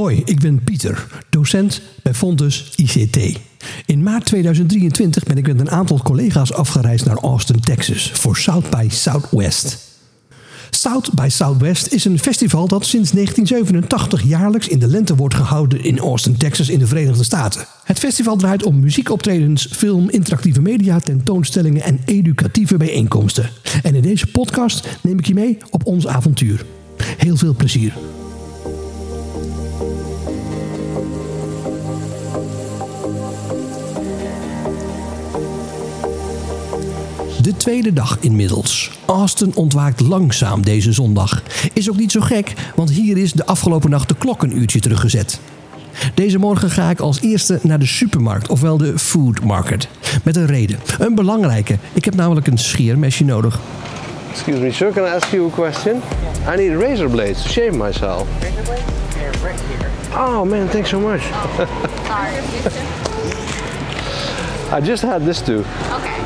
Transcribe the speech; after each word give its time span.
Hoi, 0.00 0.22
ik 0.24 0.40
ben 0.40 0.64
Pieter, 0.64 1.06
docent 1.30 1.80
bij 2.02 2.14
Fontes 2.14 2.72
ICT. 2.76 3.38
In 3.86 4.02
maart 4.02 4.24
2023 4.24 5.22
ben 5.22 5.36
ik 5.36 5.46
met 5.46 5.60
een 5.60 5.70
aantal 5.70 6.02
collega's 6.02 6.52
afgereisd 6.52 7.04
naar 7.04 7.16
Austin, 7.16 7.60
Texas 7.60 8.10
voor 8.10 8.36
South 8.36 8.70
by 8.70 8.86
Southwest. 8.90 9.78
South 10.70 11.14
by 11.14 11.28
Southwest 11.28 11.92
is 11.92 12.04
een 12.04 12.18
festival 12.18 12.68
dat 12.68 12.86
sinds 12.86 13.10
1987 13.10 14.22
jaarlijks 14.22 14.68
in 14.68 14.78
de 14.78 14.86
lente 14.86 15.16
wordt 15.16 15.34
gehouden 15.34 15.84
in 15.84 15.98
Austin, 15.98 16.36
Texas 16.36 16.68
in 16.68 16.78
de 16.78 16.86
Verenigde 16.86 17.24
Staten. 17.24 17.66
Het 17.84 17.98
festival 17.98 18.36
draait 18.36 18.64
om 18.64 18.80
muziekoptredens, 18.80 19.68
film, 19.72 20.10
interactieve 20.10 20.60
media, 20.60 20.98
tentoonstellingen 20.98 21.82
en 21.82 22.00
educatieve 22.04 22.76
bijeenkomsten. 22.76 23.50
En 23.82 23.94
in 23.94 24.02
deze 24.02 24.26
podcast 24.26 24.88
neem 25.02 25.18
ik 25.18 25.26
je 25.26 25.34
mee 25.34 25.58
op 25.70 25.86
ons 25.86 26.06
avontuur. 26.06 26.64
Heel 27.16 27.36
veel 27.36 27.54
plezier. 27.54 27.92
De 37.50 37.56
tweede 37.56 37.92
dag 37.92 38.16
inmiddels. 38.20 38.90
Austin 39.06 39.52
ontwaakt 39.54 40.00
langzaam 40.00 40.64
deze 40.64 40.92
zondag. 40.92 41.42
Is 41.72 41.90
ook 41.90 41.96
niet 41.96 42.12
zo 42.12 42.20
gek, 42.20 42.54
want 42.74 42.90
hier 42.90 43.16
is 43.16 43.32
de 43.32 43.46
afgelopen 43.46 43.90
nacht 43.90 44.08
de 44.08 44.14
klok 44.14 44.42
een 44.42 44.58
uurtje 44.58 44.80
teruggezet. 44.80 45.40
Deze 46.14 46.38
morgen 46.38 46.70
ga 46.70 46.90
ik 46.90 47.00
als 47.00 47.20
eerste 47.20 47.58
naar 47.62 47.78
de 47.78 47.86
supermarkt, 47.86 48.48
ofwel 48.48 48.76
de 48.76 48.98
food 48.98 49.44
market. 49.44 49.88
Met 50.22 50.36
een 50.36 50.46
reden. 50.46 50.78
Een 50.98 51.14
belangrijke. 51.14 51.78
Ik 51.92 52.04
heb 52.04 52.14
namelijk 52.14 52.46
een 52.46 52.58
scheermesje 52.58 53.24
nodig. 53.24 53.60
Excuse 54.30 54.58
me, 54.58 54.72
sir. 54.72 54.92
Can 54.92 55.04
I 55.04 55.08
ask 55.08 55.30
you 55.30 55.46
a 55.46 55.54
question? 55.54 55.96
I 56.54 56.56
need 56.56 56.82
razor 56.82 57.08
blades 57.08 57.42
to 57.42 57.48
shave 57.48 57.72
myself. 57.72 58.22
Oh 60.14 60.42
man, 60.42 60.68
thanks 60.68 60.88
so 60.88 61.00
much. 61.00 61.22
I 64.78 64.86
just 64.86 65.02
had 65.02 65.24
this 65.24 65.40
too. 65.40 65.58
Okay. 65.98 66.19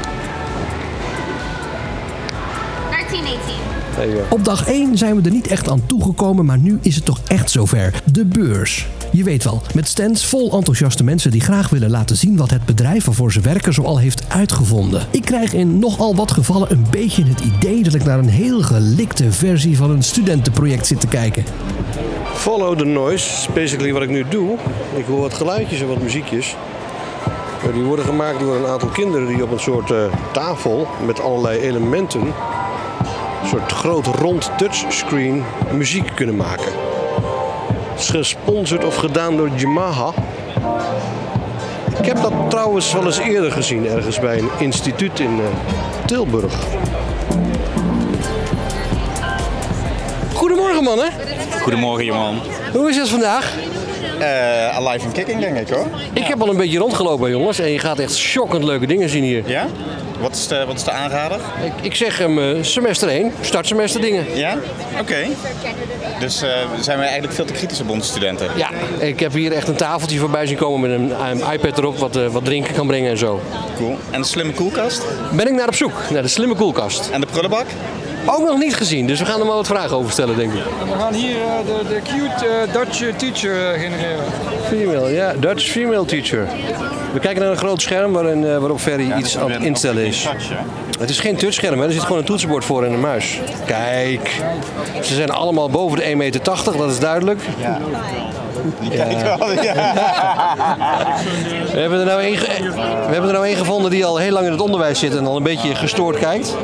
Op 4.29 4.45
dag 4.45 4.67
1 4.67 4.99
zijn 4.99 5.17
we 5.17 5.23
er 5.23 5.35
niet 5.35 5.47
echt 5.47 5.69
aan 5.69 5.87
toegekomen, 5.87 6.45
maar 6.45 6.59
nu 6.59 6.79
is 6.83 6.95
het 6.95 7.05
toch 7.05 7.21
echt 7.27 7.51
zover. 7.51 8.03
De 8.13 8.25
beurs. 8.25 8.87
Je 9.13 9.25
weet 9.25 9.45
wel, 9.45 9.63
met 9.75 9.89
stands 9.89 10.27
vol 10.27 10.53
enthousiaste 10.53 11.05
mensen 11.05 11.31
die 11.31 11.41
graag 11.41 11.69
willen 11.69 11.91
laten 11.91 12.17
zien 12.17 12.37
wat 12.37 12.51
het 12.51 12.65
bedrijf 12.65 13.05
waarvoor 13.05 13.33
ze 13.33 13.41
werken 13.41 13.73
zoal 13.73 13.99
heeft 13.99 14.25
uitgevonden. 14.29 15.07
Ik 15.11 15.25
krijg 15.25 15.53
in 15.53 15.79
nogal 15.79 16.15
wat 16.15 16.31
gevallen 16.31 16.71
een 16.71 16.87
beetje 16.91 17.25
het 17.25 17.41
idee 17.41 17.83
dat 17.83 17.95
ik 17.95 18.05
naar 18.05 18.19
een 18.19 18.29
heel 18.29 18.63
gelikte 18.63 19.33
versie 19.33 19.77
van 19.77 19.91
een 19.91 20.03
studentenproject 20.03 20.87
zit 20.87 21.01
te 21.01 21.07
kijken. 21.07 21.45
Follow 22.35 22.79
the 22.79 22.85
noise, 22.85 23.29
is 23.29 23.49
basically 23.55 23.93
wat 23.93 24.03
ik 24.03 24.11
nu 24.11 24.25
doe. 24.29 24.57
Ik 24.97 25.05
hoor 25.05 25.21
wat 25.21 25.35
geluidjes 25.35 25.81
en 25.81 25.89
wat 25.89 26.03
muziekjes. 26.03 26.57
Die 27.73 27.83
worden 27.83 28.05
gemaakt 28.05 28.41
door 28.41 28.57
een 28.57 28.67
aantal 28.67 28.89
kinderen 28.89 29.27
die 29.27 29.43
op 29.43 29.51
een 29.53 29.61
soort 29.61 29.91
eh, 29.91 29.99
tafel 30.33 30.87
met 31.07 31.21
allerlei 31.21 31.61
elementen, 31.61 32.23
soort 33.59 33.73
groot 33.73 34.07
rond 34.07 34.51
touchscreen, 34.57 35.45
muziek 35.73 36.11
kunnen 36.15 36.37
maken. 36.37 36.73
Het 37.91 38.01
is 38.01 38.09
gesponsord 38.09 38.85
of 38.85 38.97
gedaan 38.97 39.37
door 39.37 39.49
Yamaha. 39.57 40.13
Ik 41.99 42.05
heb 42.05 42.23
dat 42.23 42.33
trouwens 42.49 42.93
wel 42.93 43.05
eens 43.05 43.19
eerder 43.19 43.53
gezien, 43.53 43.87
ergens 43.87 44.21
bij 44.21 44.39
een 44.39 44.51
instituut 44.59 45.21
in 45.21 45.41
eh, 45.41 45.47
Tilburg. 46.07 46.55
Goedemorgen 50.35 50.85
mannen, 50.85 51.13
Goedemorgen, 51.63 52.05
jongen. 52.05 52.41
hoe 52.73 52.91
is 52.91 52.97
het 52.97 53.09
vandaag? 53.09 53.53
Eh 54.19 54.77
alive 54.77 55.05
and 55.05 55.15
kicking, 55.15 55.41
denk 55.41 55.57
ik 55.57 55.69
hoor. 55.69 55.87
Ik 56.13 56.25
heb 56.25 56.41
al 56.41 56.49
een 56.49 56.57
beetje 56.57 56.79
rondgelopen 56.79 57.31
jongens 57.31 57.59
en 57.59 57.71
je 57.71 57.79
gaat 57.79 57.99
echt 57.99 58.17
shockend 58.17 58.65
leuke 58.65 58.87
dingen 58.87 59.09
zien 59.09 59.23
hier. 59.23 59.43
Ja? 59.47 59.67
Wat 60.21 60.35
is 60.35 60.47
de, 60.47 60.65
wat 60.67 60.77
is 60.77 60.85
de 60.85 60.91
aanrader? 60.91 61.41
Ik, 61.65 61.73
ik 61.83 61.95
zeg 61.95 62.19
hem 62.19 62.39
eh, 62.39 62.63
semester 62.63 63.09
1, 63.09 63.33
startsemester 63.41 64.01
dingen. 64.01 64.25
Ja? 64.35 64.57
Oké. 65.01 65.17
Dus 66.19 66.43
eh, 66.43 66.51
zijn 66.81 66.97
wij 66.97 67.07
eigenlijk 67.07 67.35
veel 67.35 67.45
te 67.45 67.53
kritisch 67.53 67.81
op 67.81 67.91
onze 67.91 68.09
studenten? 68.09 68.49
Ja, 68.57 68.69
ik 68.99 69.21
heb 69.21 69.33
hier 69.33 69.53
echt 69.53 69.69
een 69.69 69.75
tafeltje 69.75 70.19
voorbij 70.19 70.47
zien 70.47 70.57
komen 70.57 70.91
met 70.91 70.99
een, 70.99 71.27
een 71.31 71.53
iPad 71.53 71.79
erop 71.79 71.99
wat, 71.99 72.19
wat 72.33 72.45
drinken 72.45 72.75
kan 72.75 72.87
brengen 72.87 73.11
en 73.11 73.19
zo. 73.19 73.41
Cool. 73.77 73.97
En 74.11 74.21
de 74.21 74.27
slimme 74.27 74.53
koelkast? 74.53 75.03
Ben 75.33 75.47
ik 75.47 75.53
naar 75.53 75.69
op 75.69 75.75
zoek 75.75 75.93
naar 76.11 76.23
de 76.23 76.29
slimme 76.29 76.55
koelkast. 76.55 77.09
En 77.13 77.21
de 77.21 77.27
prullenbak? 77.27 77.67
Ook 78.27 78.47
nog 78.49 78.59
niet 78.59 78.75
gezien, 78.77 79.07
dus 79.07 79.19
we 79.19 79.25
gaan 79.27 79.41
er 79.41 79.47
maar 79.47 79.55
wat 79.55 79.67
vragen 79.67 79.97
over 79.97 80.13
stellen 80.13 80.37
denk 80.37 80.53
ik. 80.53 80.63
We 80.93 80.99
gaan 80.99 81.13
hier 81.15 81.37
eh, 81.37 81.67
de, 81.67 81.89
de 81.89 82.01
cute 82.03 82.47
eh, 82.47 82.73
Dutch 82.73 83.03
eh, 83.03 83.15
teacher 83.15 83.79
genereren. 83.79 84.25
Female, 84.69 85.13
ja, 85.13 85.33
Dutch 85.39 85.65
female 85.71 86.05
teacher. 86.05 86.47
We 87.13 87.19
kijken 87.21 87.43
naar 87.43 87.51
een 87.51 87.57
groot 87.57 87.83
scherm 87.83 88.13
waarin, 88.13 88.59
waarop 88.59 88.81
Ferry 88.81 89.13
iets 89.19 89.39
aan 89.39 89.51
het 89.51 89.63
instellen 89.63 90.07
is. 90.07 90.29
Het 90.99 91.11
is 91.11 91.21
geen 91.21 91.37
touchscherm, 91.37 91.79
hè? 91.81 91.87
er 91.87 91.93
zit 91.93 92.03
gewoon 92.03 92.19
een 92.19 92.25
toetsenbord 92.25 92.65
voor 92.65 92.85
en 92.85 92.93
een 92.93 93.01
muis. 93.01 93.41
Kijk, 93.67 94.43
ze 95.03 95.15
zijn 95.15 95.31
allemaal 95.31 95.69
boven 95.71 95.99
de 95.99 96.05
1,80 96.05 96.17
meter, 96.17 96.41
dat 96.77 96.91
is 96.91 96.99
duidelijk. 96.99 97.41
Ja. 97.59 97.79
Ja. 98.91 99.37
We 101.73 101.81
hebben, 101.81 101.99
er 102.01 102.07
nou 102.07 102.21
één 102.21 102.37
ge- 102.37 102.63
we 103.07 103.13
hebben 103.13 103.27
er 103.29 103.33
nou 103.33 103.47
één 103.47 103.57
gevonden 103.57 103.91
die 103.91 104.05
al 104.05 104.17
heel 104.17 104.33
lang 104.33 104.47
in 104.47 104.53
het 104.53 104.61
onderwijs 104.61 104.99
zit 104.99 105.17
en 105.17 105.27
al 105.27 105.37
een 105.37 105.43
beetje 105.43 105.75
gestoord 105.75 106.19
kijkt. 106.19 106.55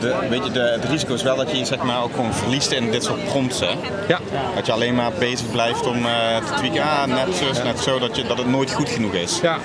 De, 0.00 0.14
weet 0.28 0.44
je, 0.44 0.50
de, 0.50 0.60
het 0.60 0.84
risico 0.84 1.14
is 1.14 1.22
wel 1.22 1.36
dat 1.36 1.56
je 1.56 1.64
zeg 1.64 1.82
maar, 1.82 2.02
ook 2.02 2.14
gewoon 2.14 2.34
verliest 2.34 2.70
in 2.70 2.90
dit 2.90 3.04
soort 3.04 3.24
prompts. 3.24 3.58
Ja. 4.08 4.18
Dat 4.54 4.66
je 4.66 4.72
alleen 4.72 4.94
maar 4.94 5.10
bezig 5.18 5.50
blijft 5.50 5.86
om 5.86 6.06
eh, 6.06 6.36
te 6.36 6.54
tweaken. 6.56 6.82
Ah, 6.82 7.04
net 7.04 7.34
zo, 7.34 7.62
net 7.62 7.80
zo. 7.80 7.98
Dat, 7.98 8.16
je, 8.16 8.22
dat 8.22 8.38
het 8.38 8.48
nooit 8.48 8.72
goed 8.72 8.88
genoeg 8.88 9.12
is. 9.12 9.38
ja. 9.42 9.58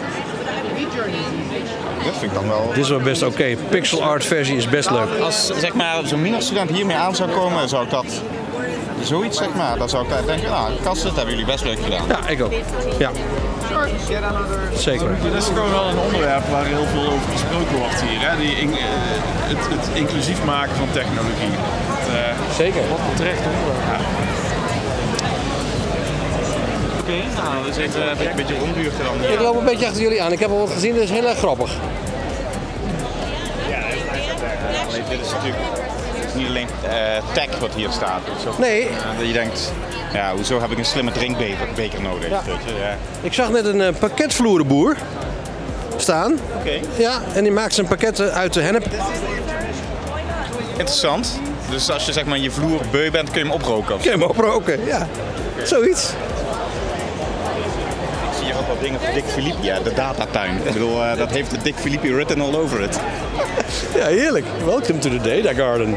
Dat 2.05 2.17
vind 2.17 2.31
ik 2.31 2.33
dan 2.33 2.47
wel... 2.47 2.67
Dit 2.67 2.83
is 2.83 2.89
wel 2.89 2.99
best 2.99 3.23
oké. 3.23 3.55
Pixel 3.69 4.03
art 4.03 4.25
versie 4.25 4.55
is 4.55 4.69
best 4.69 4.91
leuk. 4.91 5.19
Als 5.19 5.47
zeg 5.47 5.73
maar, 5.73 5.95
zo'n 6.03 6.21
minderstudent 6.21 6.69
hiermee 6.69 6.97
aan 6.97 7.15
zou 7.15 7.29
komen, 7.29 7.69
zou 7.69 7.83
ik 7.83 7.89
dat... 7.89 8.05
Zoiets 9.01 9.37
zeg 9.37 9.53
maar, 9.55 9.77
dan 9.77 9.89
zou 9.89 10.03
ik 10.03 10.25
denken, 10.25 10.49
nou, 10.49 10.71
kasten, 10.83 11.07
dat 11.07 11.15
hebben 11.15 11.33
jullie 11.35 11.51
best 11.51 11.63
leuk 11.63 11.79
gedaan. 11.79 12.07
Ja, 12.07 12.27
ik 12.27 12.43
ook. 12.43 12.51
Ja. 12.97 13.11
Zeker. 14.77 15.09
Dit 15.23 15.33
is 15.33 15.45
gewoon 15.45 15.71
wel 15.71 15.87
een 15.87 15.97
onderwerp 15.97 16.45
waar 16.51 16.65
heel 16.65 16.85
veel 16.85 17.05
over 17.13 17.29
gesproken 17.31 17.75
wordt 17.77 18.01
hier. 18.01 18.19
Hè? 18.29 18.37
Die 18.37 18.55
in- 18.55 18.71
eh, 18.73 18.77
het, 19.51 19.57
het 19.75 19.87
inclusief 19.93 20.43
maken 20.45 20.75
van 20.75 20.87
technologie. 20.91 21.53
Het, 21.93 22.07
eh, 22.15 22.55
Zeker. 22.55 22.81
wat 22.89 22.99
terecht 23.15 23.39
onderwerp. 23.55 24.01
Oké, 26.99 27.17
nou, 27.41 27.65
dus 27.65 27.77
even 27.77 28.09
een 28.29 28.35
beetje 28.35 28.57
rondbuurten 28.59 29.03
dan 29.05 29.31
Ik 29.31 29.39
loop 29.39 29.57
een 29.57 29.65
beetje 29.65 29.85
achter 29.87 30.01
jullie 30.01 30.21
aan. 30.23 30.31
Ik 30.31 30.39
heb 30.39 30.49
al 30.49 30.57
wat 30.59 30.71
gezien, 30.71 30.93
dat 30.93 31.03
is 31.03 31.09
heel 31.09 31.27
erg 31.27 31.37
grappig. 31.37 31.71
Alleen, 34.87 35.03
dit 35.09 35.19
is 35.25 35.31
natuurlijk 35.31 35.57
niet 36.35 36.47
alleen 36.47 36.67
eh, 36.81 36.91
tech 37.33 37.59
wat 37.59 37.73
hier 37.75 37.89
staat. 37.91 38.21
Nee. 38.57 38.81
eh, 38.87 39.17
dat 39.17 39.27
je 39.27 39.33
denkt, 39.33 39.71
ja, 40.13 40.33
hoezo 40.35 40.61
heb 40.61 40.71
ik 40.71 40.77
een 40.77 40.85
slimme 40.85 41.11
drinkbeker 41.11 41.67
beker 41.75 42.01
nodig? 42.01 42.29
Ja. 42.29 42.41
Weet 42.45 42.55
je? 42.65 42.73
Ja. 42.79 42.97
Ik 43.21 43.33
zag 43.33 43.49
net 43.51 43.65
een 43.65 43.81
eh, 43.81 43.93
pakketvloerenboer 43.99 44.95
staan. 45.97 46.39
Oké, 46.59 46.79
Ja, 46.97 47.21
en 47.33 47.43
die 47.43 47.51
maakt 47.51 47.73
zijn 47.73 47.87
pakketten 47.87 48.33
uit 48.33 48.53
de 48.53 48.61
hennep. 48.61 48.85
interessant. 50.71 51.39
Dus 51.69 51.89
als 51.91 52.05
je 52.05 52.11
zeg 52.11 52.25
maar 52.25 52.37
je 52.37 52.51
vloer 52.51 52.81
beu 52.91 53.11
bent, 53.11 53.29
kun 53.31 53.39
je 53.39 53.45
hem 53.45 53.53
oproken. 53.55 53.95
Kun 53.95 54.03
je 54.03 54.09
hem 54.17 54.23
oproken, 54.23 54.85
ja. 54.85 55.07
Zoiets. 55.63 56.09
Ook 58.71 58.81
dingen 58.81 58.99
van 58.99 59.13
Dick. 59.13 59.23
Ja, 59.61 59.79
de 59.79 59.93
datatuin. 59.93 60.55
Ik 60.63 60.73
bedoel, 60.73 61.03
eh, 61.03 61.17
dat 61.17 61.31
heeft 61.31 61.51
de 61.51 61.57
Dick 61.63 61.75
Philippe 61.75 62.13
written 62.13 62.41
all 62.41 62.55
over 62.55 62.81
it. 62.81 62.99
Ja, 63.95 64.05
heerlijk. 64.05 64.45
Welcome 64.65 64.99
to 64.99 65.09
the 65.09 65.17
Data 65.17 65.53
Garden. 65.53 65.95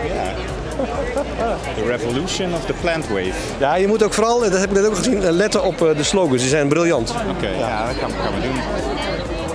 The 1.75 1.85
revolution 1.87 2.55
of 2.55 2.65
the 2.65 2.73
plant 2.81 3.09
wave. 3.09 3.33
Ja, 3.59 3.75
je 3.75 3.87
moet 3.87 4.03
ook 4.03 4.13
vooral, 4.13 4.41
dat 4.41 4.53
heb 4.53 4.71
ik 4.71 4.77
net 4.77 4.87
ook 4.87 4.97
gezien, 4.97 5.23
eh, 5.23 5.31
letten 5.31 5.65
op 5.65 5.83
eh, 5.83 5.97
de 5.97 6.03
slogans. 6.03 6.41
Die 6.41 6.51
zijn 6.51 6.69
briljant. 6.69 7.15
Oké, 7.37 7.49
ja. 7.49 7.87
dat 7.87 7.97
gaan, 7.97 8.11
gaan 8.11 8.35
we 8.35 8.41
doen. 8.41 8.57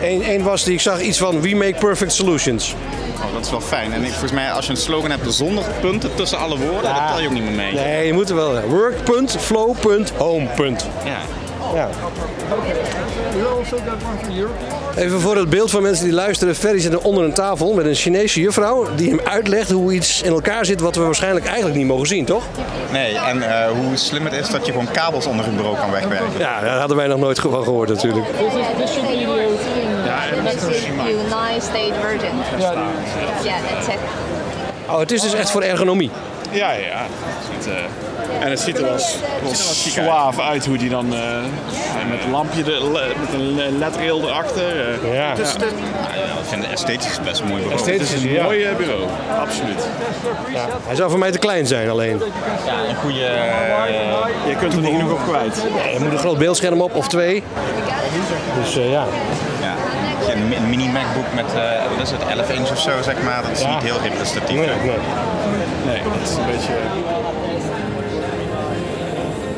Eén 0.01 0.29
Eén 0.29 0.43
was 0.43 0.63
die 0.63 0.73
ik 0.73 0.79
zag 0.79 1.01
iets 1.01 1.17
van 1.17 1.41
We 1.41 1.55
make 1.55 1.75
perfect 1.79 2.13
solutions. 2.13 2.75
Oh, 3.15 3.33
dat 3.33 3.45
is 3.45 3.51
wel 3.51 3.61
fijn. 3.61 3.93
En 3.93 4.03
ik, 4.03 4.09
volgens 4.09 4.31
mij, 4.31 4.51
als 4.51 4.65
je 4.65 4.71
een 4.71 4.77
slogan 4.77 5.09
hebt 5.09 5.33
zonder 5.33 5.63
punten 5.81 6.15
tussen 6.15 6.37
alle 6.37 6.57
woorden, 6.57 6.93
dat 6.93 7.07
tel 7.07 7.19
je 7.19 7.27
ook 7.27 7.33
niet 7.33 7.43
meer 7.43 7.51
mee. 7.51 7.73
Nee, 7.73 8.05
je 8.05 8.13
moet 8.13 8.29
er 8.29 8.35
wel. 8.35 8.61
Work, 8.61 9.03
punt, 9.03 9.35
flow, 9.39 9.79
punt, 9.79 10.11
home, 10.17 10.47
punt. 10.55 10.87
Ja. 11.05 11.40
Ja. 11.73 11.89
Even 14.95 15.21
voor 15.21 15.35
het 15.35 15.49
beeld 15.49 15.71
van 15.71 15.81
mensen 15.81 16.05
die 16.05 16.13
luisteren. 16.13 16.55
Ferry 16.55 16.79
zit 16.79 16.93
er 16.93 17.01
onder 17.01 17.23
een 17.23 17.33
tafel 17.33 17.73
met 17.73 17.85
een 17.85 17.95
Chinese 17.95 18.41
juffrouw 18.41 18.87
die 18.95 19.09
hem 19.09 19.19
uitlegt 19.23 19.71
hoe 19.71 19.93
iets 19.93 20.21
in 20.21 20.31
elkaar 20.31 20.65
zit 20.65 20.81
wat 20.81 20.95
we 20.95 21.01
waarschijnlijk 21.01 21.45
eigenlijk 21.45 21.75
niet 21.75 21.87
mogen 21.87 22.07
zien, 22.07 22.25
toch? 22.25 22.43
Nee, 22.91 23.17
en 23.17 23.41
eh, 23.41 23.71
hoe 23.71 23.95
slim 23.95 24.25
het 24.25 24.33
is 24.33 24.49
dat 24.49 24.65
je 24.65 24.71
gewoon 24.71 24.91
kabels 24.91 25.25
onder 25.25 25.47
een 25.47 25.55
bureau 25.55 25.77
kan 25.77 25.91
wegwerken. 25.91 26.39
Ja, 26.39 26.61
daar 26.61 26.79
hadden 26.79 26.97
wij 26.97 27.07
nog 27.07 27.19
nooit 27.19 27.39
van 27.39 27.63
gehoord 27.63 27.89
natuurlijk. 27.89 28.25
United 30.37 30.63
Virgin. 30.63 30.93
Oh, 34.89 34.99
het 34.99 35.11
is 35.11 35.21
dus 35.21 35.33
echt 35.33 35.51
voor 35.51 35.61
ergonomie. 35.61 36.11
Ja, 36.51 36.71
ja. 36.71 37.05
Het, 37.57 37.67
eh, 37.67 38.43
en 38.45 38.49
het 38.49 38.59
ziet 38.59 38.77
er 38.77 38.83
wel, 40.03 40.35
wel 40.35 40.45
uit 40.45 40.65
hoe 40.65 40.77
die 40.77 40.89
dan 40.89 41.13
eh, 41.13 41.19
ja, 41.19 42.05
met 42.09 42.23
een 42.23 42.31
lampje, 42.31 42.63
de, 42.63 42.89
le- 42.91 43.13
met 43.19 43.33
een 43.33 43.77
ledrail 43.77 44.21
erachter. 44.27 44.63
eh. 45.03 45.13
Ja. 45.13 45.29
Het 45.29 45.39
is, 45.39 45.53
het, 45.53 45.61
Ik 45.61 46.47
vind 46.47 46.63
het 46.63 46.73
esthetisch 46.73 47.19
best 47.23 47.39
een 47.39 47.47
mooi 47.47 47.61
bureau. 47.61 47.79
Esthetisch. 47.79 48.09
het 48.09 48.17
is 48.17 48.23
een 48.23 48.31
Ja. 48.31 48.43
mooi 48.43 48.67
bureau, 48.77 49.01
absoluut. 49.39 49.87
Hij 50.87 50.95
zou 50.95 51.09
voor 51.09 51.19
mij 51.19 51.31
te 51.31 51.37
klein 51.39 51.67
zijn 51.67 51.89
alleen. 51.89 52.21
Ja, 52.65 52.73
een 52.89 52.95
goede... 52.95 53.19
Je 54.47 54.55
kunt 54.59 54.73
er 54.73 54.79
niet 54.81 54.95
genoeg 54.95 55.11
op 55.11 55.23
kwijt. 55.27 55.63
Er 55.95 56.01
moet 56.01 56.11
een 56.11 56.17
groot 56.17 56.37
beeldscherm 56.37 56.81
op 56.81 56.95
of 56.95 57.07
twee. 57.07 57.43
Dus 58.63 58.77
eh, 58.77 58.91
ja. 58.91 59.05
Een 60.33 60.47
mi- 60.47 60.55
een 60.55 60.69
mini 60.69 60.87
MacBook 60.87 61.25
met, 61.35 61.45
eh, 61.55 61.61
wat 61.91 62.01
is 62.05 62.11
het, 62.11 62.21
11 62.37 62.49
inch 62.51 62.71
of 62.71 62.79
zo, 62.79 62.91
zeg 63.03 63.21
maar. 63.23 63.41
Dat 63.41 63.51
is 63.51 63.61
Ja. 63.61 63.73
niet 63.73 63.83
heel 63.83 63.99
representatief. 64.03 64.55
Nee, 64.57 64.67
hè. 64.67 64.75
nee. 64.75 64.97
Nee, 65.85 66.01
het 66.19 66.29
is 66.29 66.35
een 66.35 66.45
beetje... 66.45 66.73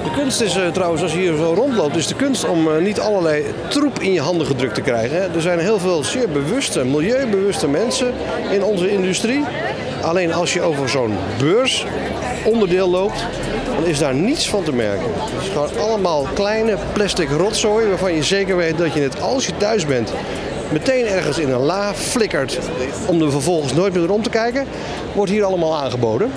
De 0.04 0.12
kunst 0.20 0.42
is 0.42 0.56
eh, 0.56 0.68
trouwens, 0.68 1.02
als 1.02 1.12
je 1.12 1.18
hier 1.20 1.36
zo 1.38 1.54
rondloopt, 1.54 1.96
is 1.96 2.08
de 2.08 2.16
kunst 2.16 2.48
om 2.50 2.68
eh, 2.68 2.78
niet 2.84 3.00
allerlei 3.00 3.44
troep 3.68 4.00
in 4.00 4.14
je 4.14 4.22
handen 4.22 4.48
gedrukt 4.48 4.76
te 4.76 4.82
krijgen. 4.82 5.18
Hè. 5.18 5.24
Er 5.36 5.42
zijn 5.42 5.60
heel 5.60 5.80
veel 5.80 6.04
zeer 6.04 6.30
bewuste, 6.30 6.86
milieubewuste 6.86 7.68
mensen 7.68 8.14
in 8.52 8.64
onze 8.64 8.92
industrie. 8.92 9.44
Alleen 10.02 10.34
als 10.34 10.54
je 10.54 10.62
over 10.62 10.90
zo'n 10.90 11.14
beurs 11.38 11.86
onderdeel 12.46 12.90
loopt, 12.90 13.26
dan 13.76 13.86
is 13.86 14.00
daar 14.00 14.14
niets 14.14 14.50
van 14.50 14.64
te 14.64 14.74
merken. 14.74 15.06
Het 15.34 15.44
is 15.44 15.50
gewoon 15.50 15.88
allemaal 15.90 16.28
kleine 16.34 16.78
plastic 16.94 17.30
rotzooi 17.30 17.88
waarvan 17.88 18.14
je 18.14 18.24
zeker 18.24 18.56
weet 18.58 18.78
dat 18.78 18.94
je 18.94 19.02
het 19.02 19.22
als 19.22 19.46
je 19.46 19.58
thuis 19.58 19.86
bent 19.86 20.14
meteen 20.74 21.06
ergens 21.06 21.40
in 21.40 21.50
een 21.50 21.60
la 21.60 21.94
flikkert 21.94 22.60
om 23.06 23.22
er 23.22 23.32
vervolgens 23.32 23.74
nooit 23.74 23.94
meer 23.94 24.12
om 24.12 24.22
te 24.24 24.30
kijken, 24.30 24.66
wordt 25.14 25.32
hier 25.32 25.44
allemaal 25.44 25.78
aangeboden. 25.78 26.32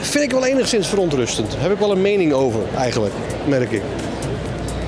Vind 0.00 0.24
ik 0.24 0.30
wel 0.30 0.46
enigszins 0.46 0.88
verontrustend. 0.88 1.54
Heb 1.58 1.72
ik 1.72 1.78
wel 1.78 1.90
een 1.90 2.00
mening 2.00 2.32
over, 2.32 2.60
eigenlijk, 2.76 3.14
merk 3.46 3.70
ik. 3.70 3.82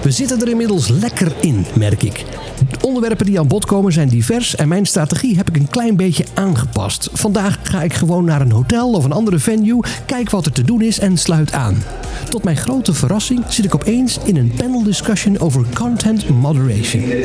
We 0.02 0.10
zitten 0.10 0.40
er 0.40 0.48
inmiddels 0.48 0.88
lekker 0.88 1.32
in, 1.40 1.66
merk 1.74 2.02
ik. 2.02 2.24
De 2.70 2.86
onderwerpen 2.86 3.26
die 3.26 3.38
aan 3.38 3.46
bod 3.46 3.64
komen 3.64 3.92
zijn 3.92 4.08
divers 4.08 4.56
en 4.56 4.68
mijn 4.68 4.86
strategie 4.86 5.36
heb 5.36 5.48
ik 5.48 5.56
een 5.56 5.70
klein 5.70 5.96
beetje 5.96 6.24
aangepast. 6.34 7.08
Vandaag 7.12 7.58
ga 7.62 7.82
ik 7.82 7.94
gewoon 7.94 8.24
naar 8.24 8.40
een 8.40 8.50
hotel 8.50 8.92
of 8.92 9.04
een 9.04 9.12
andere 9.12 9.38
venue, 9.38 9.82
kijk 10.06 10.30
wat 10.30 10.46
er 10.46 10.52
te 10.52 10.62
doen 10.62 10.82
is 10.82 10.98
en 10.98 11.18
sluit 11.18 11.52
aan. 11.52 11.82
Tot 12.28 12.44
mijn 12.44 12.56
grote 12.56 12.94
verrassing 12.94 13.44
zit 13.48 13.64
ik 13.64 13.74
opeens 13.74 14.18
in 14.24 14.36
een 14.36 14.52
panel 14.56 14.82
discussion 14.82 15.38
over 15.38 15.64
content 15.74 16.28
moderation. 16.28 17.02
uh, 17.02 17.22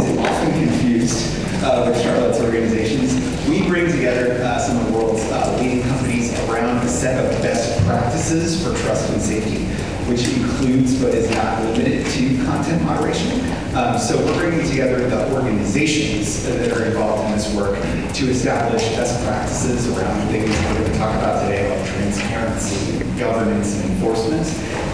set 6.98 7.24
of 7.24 7.42
best 7.42 7.86
practices 7.86 8.64
for 8.64 8.74
trust 8.74 9.10
and 9.12 9.22
safety, 9.22 9.68
which 10.08 10.28
includes 10.30 11.02
but 11.02 11.14
is 11.14 11.30
not 11.32 11.62
limited 11.64 12.06
to 12.08 12.44
content 12.46 12.82
moderation. 12.84 13.42
Um, 13.76 13.98
so 14.00 14.18
we're 14.18 14.38
bringing 14.38 14.68
together 14.68 15.08
the 15.10 15.34
organizations 15.34 16.44
that 16.46 16.72
are 16.72 16.86
involved 16.86 17.26
in 17.26 17.32
this 17.34 17.54
work 17.54 17.78
to 18.14 18.30
establish 18.30 18.82
best 18.96 19.24
practices 19.26 19.88
around 19.96 20.28
things 20.30 20.50
we're 20.50 20.74
going 20.80 20.92
to 20.92 20.98
talk 20.98 21.14
about 21.16 21.44
today, 21.44 21.70
like 21.70 21.88
transparency, 21.90 23.00
governance, 23.20 23.76
and 23.82 23.92
enforcement. 23.92 24.48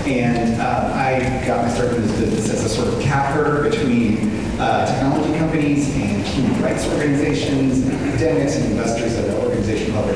And 0.07 0.59
uh, 0.59 0.91
I 0.95 1.45
got 1.45 1.63
my 1.63 1.69
start 1.69 1.93
in 1.93 2.01
this 2.01 2.19
business 2.19 2.49
as 2.49 2.65
a 2.65 2.69
sort 2.69 2.87
of 2.87 2.99
capper 2.99 3.69
between 3.69 4.29
uh, 4.59 4.85
technology 4.85 5.37
companies 5.37 5.95
and 5.95 6.23
human 6.25 6.61
rights 6.61 6.87
organizations, 6.87 7.85
and 7.85 7.93
academics 7.93 8.55
and 8.55 8.71
investors 8.71 9.13
at 9.15 9.29
an 9.29 9.35
organization 9.45 9.93
called 9.93 10.09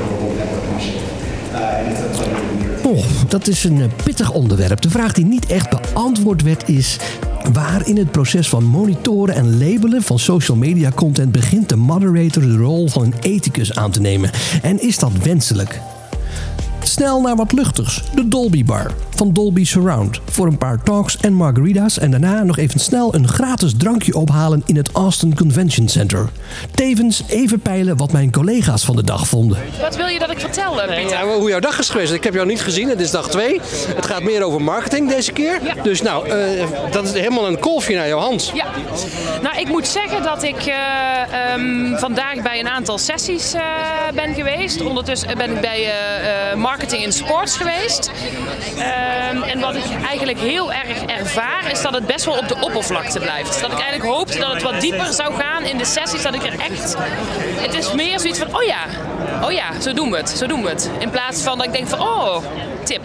Oh, 2.87 3.03
dat 3.27 3.47
is 3.47 3.63
een 3.63 3.81
eh, 3.81 3.87
pittig 4.03 4.31
onderwerp. 4.31 4.81
De 4.81 4.89
vraag 4.89 5.13
die 5.13 5.25
niet 5.25 5.45
echt 5.45 5.69
beantwoord 5.69 6.41
werd 6.41 6.69
is... 6.69 6.97
waar 7.53 7.87
in 7.87 7.97
het 7.97 8.11
proces 8.11 8.49
van 8.49 8.63
monitoren 8.63 9.35
en 9.35 9.57
labelen 9.57 10.01
van 10.01 10.19
social 10.19 10.57
media 10.57 10.91
content... 10.95 11.31
begint 11.31 11.69
de 11.69 11.75
moderator 11.75 12.41
de 12.41 12.57
rol 12.57 12.87
van 12.87 13.03
een 13.03 13.13
ethicus 13.21 13.75
aan 13.75 13.91
te 13.91 14.01
nemen? 14.01 14.31
En 14.61 14.81
is 14.81 14.97
dat 14.97 15.11
wenselijk? 15.23 15.81
Snel 16.87 17.21
naar 17.21 17.35
wat 17.35 17.51
luchtigs. 17.51 18.03
De 18.15 18.27
Dolby 18.27 18.63
Bar 18.63 18.91
van 19.15 19.33
Dolby 19.33 19.65
Surround. 19.65 20.19
Voor 20.29 20.47
een 20.47 20.57
paar 20.57 20.83
talks 20.83 21.17
en 21.17 21.33
margaritas. 21.33 21.99
En 21.99 22.11
daarna 22.11 22.43
nog 22.43 22.57
even 22.57 22.79
snel 22.79 23.15
een 23.15 23.27
gratis 23.27 23.73
drankje 23.77 24.15
ophalen 24.15 24.63
in 24.65 24.75
het 24.75 24.91
Austin 24.91 25.35
Convention 25.35 25.87
Center. 25.87 26.29
Tevens 26.75 27.23
even 27.27 27.59
peilen 27.59 27.97
wat 27.97 28.11
mijn 28.11 28.31
collega's 28.31 28.85
van 28.85 28.95
de 28.95 29.03
dag 29.03 29.27
vonden. 29.27 29.57
Wat 29.81 29.95
wil 29.95 30.07
je 30.07 30.19
dat 30.19 30.31
ik 30.31 30.39
vertel, 30.39 30.73
Pieter? 30.73 31.09
Ja, 31.09 31.25
hoe 31.25 31.49
jouw 31.49 31.59
dag 31.59 31.79
is 31.79 31.89
geweest. 31.89 32.13
Ik 32.13 32.23
heb 32.23 32.33
jou 32.33 32.47
niet 32.47 32.61
gezien. 32.61 32.89
Het 32.89 32.99
is 32.99 33.11
dag 33.11 33.29
2. 33.29 33.59
Het 33.95 34.05
gaat 34.05 34.23
meer 34.23 34.43
over 34.43 34.61
marketing 34.61 35.09
deze 35.09 35.31
keer. 35.31 35.59
Ja. 35.63 35.83
Dus 35.83 36.01
nou, 36.01 36.29
eh, 36.29 36.65
dat 36.91 37.05
is 37.05 37.11
helemaal 37.11 37.47
een 37.47 37.59
kolfje 37.59 37.95
naar 37.95 38.07
jouw 38.07 38.19
hand. 38.19 38.51
Ja, 38.53 38.65
nou 39.41 39.59
ik 39.59 39.69
moet 39.69 39.87
zeggen 39.87 40.23
dat 40.23 40.43
ik 40.43 40.65
eh, 40.65 41.53
ehm, 41.53 41.97
vandaag 41.97 42.41
bij 42.41 42.59
een 42.59 42.69
aantal 42.69 42.97
sessies 42.97 43.53
eh, 43.53 43.61
ben 44.13 44.33
geweest. 44.33 44.81
Ondertussen 44.81 45.37
ben 45.37 45.51
ik 45.51 45.61
bij 45.61 45.83
eh, 45.83 46.51
eh, 46.51 46.57
Marketing 46.77 47.03
in 47.03 47.13
Sports 47.13 47.57
geweest. 47.57 48.11
Ehm, 48.77 49.41
en 49.41 49.59
wat 49.59 49.75
ik 49.75 49.83
eigenlijk 50.07 50.39
heel 50.39 50.73
erg 50.73 51.03
ervaar 51.05 51.71
is 51.71 51.81
dat 51.81 51.93
het 51.93 52.07
best 52.07 52.25
wel 52.25 52.37
op 52.37 52.47
de 52.47 52.55
oppervlakte 52.61 53.19
blijft. 53.19 53.61
Dat 53.61 53.71
ik 53.71 53.79
eigenlijk 53.79 54.15
hoopte 54.15 54.39
dat 54.39 54.53
het 54.53 54.61
wat 54.61 54.81
dieper 54.81 55.13
zou 55.13 55.33
gaan 55.33 55.63
in 55.63 55.77
de 55.77 55.85
sessies. 55.85 56.21
Dat 56.21 56.33
ik 56.33 56.43
er 56.43 56.59
echt... 56.59 56.95
Het 57.55 57.73
is 57.73 57.93
meer 57.93 58.19
zoiets 58.19 58.39
van, 58.39 58.55
oh 58.55 58.63
ja, 58.63 58.79
oh 59.43 59.51
ja, 59.51 59.81
zo 59.81 59.93
doen 59.93 60.11
we 60.11 60.17
het, 60.17 60.29
zo 60.29 60.47
doen 60.47 60.63
we 60.63 60.69
het. 60.69 60.89
In 60.99 61.09
plaats 61.09 61.41
van 61.41 61.57
dat 61.57 61.67
ik 61.67 61.73
denk 61.73 61.87
van, 61.87 61.99
oh, 62.01 62.37
tip. 62.83 63.01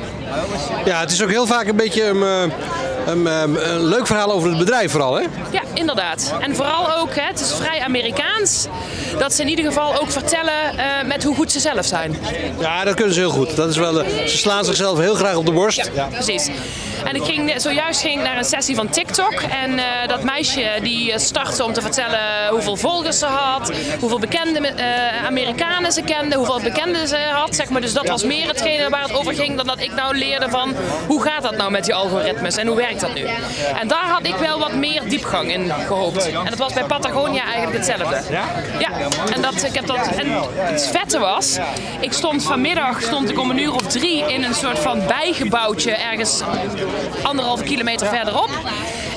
Ja, 0.84 1.00
het 1.00 1.10
is 1.10 1.22
ook 1.22 1.30
heel 1.30 1.46
vaak 1.46 1.66
een 1.66 1.76
beetje 1.76 2.04
een, 2.04 2.22
eh, 2.22 2.56
een, 3.06 3.26
eh, 3.26 3.72
een 3.72 3.84
leuk 3.84 4.06
verhaal 4.06 4.32
over 4.32 4.48
het 4.48 4.58
bedrijf 4.58 4.90
vooral, 4.90 5.14
hè? 5.14 5.22
Ja, 5.50 5.61
inderdaad. 5.74 6.34
En 6.40 6.56
vooral 6.56 6.96
ook, 6.96 7.14
hè, 7.14 7.26
het 7.26 7.40
is 7.40 7.52
vrij 7.52 7.80
Amerikaans, 7.80 8.66
dat 9.18 9.32
ze 9.32 9.42
in 9.42 9.48
ieder 9.48 9.64
geval 9.64 10.00
ook 10.00 10.10
vertellen 10.10 10.78
eh, 10.78 11.04
met 11.06 11.24
hoe 11.24 11.34
goed 11.34 11.52
ze 11.52 11.60
zelf 11.60 11.86
zijn. 11.86 12.16
Ja, 12.58 12.84
dat 12.84 12.94
kunnen 12.94 13.14
ze 13.14 13.20
heel 13.20 13.30
goed. 13.30 13.56
Dat 13.56 13.68
is 13.70 13.76
wel, 13.76 14.02
eh, 14.02 14.26
ze 14.26 14.36
slaan 14.36 14.64
zichzelf 14.64 14.98
heel 14.98 15.14
graag 15.14 15.36
op 15.36 15.46
de 15.46 15.52
borst. 15.52 15.90
Ja, 15.94 16.06
precies. 16.06 16.50
En 17.04 17.16
ik 17.16 17.24
ging, 17.24 17.52
zojuist 17.56 18.00
ging 18.00 18.18
ik 18.18 18.26
naar 18.26 18.36
een 18.36 18.44
sessie 18.44 18.74
van 18.74 18.88
TikTok. 18.88 19.32
En 19.32 19.78
eh, 19.78 19.84
dat 20.08 20.22
meisje 20.22 20.78
die 20.82 21.12
eh, 21.12 21.18
startte 21.18 21.64
om 21.64 21.72
te 21.72 21.80
vertellen 21.80 22.48
hoeveel 22.50 22.76
volgers 22.76 23.18
ze 23.18 23.26
had. 23.26 23.72
Hoeveel 24.00 24.18
bekende 24.18 24.68
eh, 24.68 25.26
Amerikanen 25.26 25.92
ze 25.92 26.02
kende. 26.02 26.36
Hoeveel 26.36 26.60
bekenden 26.60 27.08
ze 27.08 27.16
had. 27.32 27.54
Zeg 27.54 27.68
maar. 27.68 27.80
Dus 27.80 27.92
dat 27.92 28.08
was 28.08 28.24
meer 28.24 28.46
hetgene 28.46 28.90
waar 28.90 29.02
het 29.02 29.12
over 29.12 29.34
ging 29.34 29.56
dan 29.56 29.66
dat 29.66 29.80
ik 29.80 29.94
nou 29.94 30.16
leerde 30.16 30.48
van 30.48 30.74
hoe 31.06 31.22
gaat 31.22 31.42
dat 31.42 31.56
nou 31.56 31.70
met 31.70 31.84
die 31.84 31.94
algoritmes 31.94 32.56
en 32.56 32.66
hoe 32.66 32.76
werkt 32.76 33.00
dat 33.00 33.14
nu. 33.14 33.24
En 33.80 33.88
daar 33.88 34.08
had 34.08 34.26
ik 34.26 34.34
wel 34.34 34.58
wat 34.58 34.74
meer 34.74 35.08
diepgang 35.08 35.52
in 35.52 35.72
gehoopt. 35.86 36.26
En 36.26 36.44
dat 36.44 36.58
was 36.58 36.72
bij 36.72 36.84
Patagonia 36.84 37.44
eigenlijk 37.44 37.76
hetzelfde. 37.76 38.20
Ja, 38.78 38.90
en, 39.34 39.42
dat, 39.42 39.64
ik 39.64 39.74
heb 39.74 39.86
dat, 39.86 40.06
en 40.06 40.26
het 40.54 40.90
vette 40.92 41.18
was, 41.18 41.58
ik 42.00 42.12
stond 42.12 42.42
vanmiddag 42.44 43.02
stond 43.02 43.30
ik 43.30 43.38
om 43.38 43.50
een 43.50 43.58
uur 43.58 43.74
of 43.74 43.82
drie 43.82 44.24
in 44.26 44.44
een 44.44 44.54
soort 44.54 44.78
van 44.78 45.06
bijgebouwtje 45.06 45.90
ergens 45.90 46.42
anderhalve 47.22 47.64
kilometer 47.64 48.06
verderop. 48.06 48.50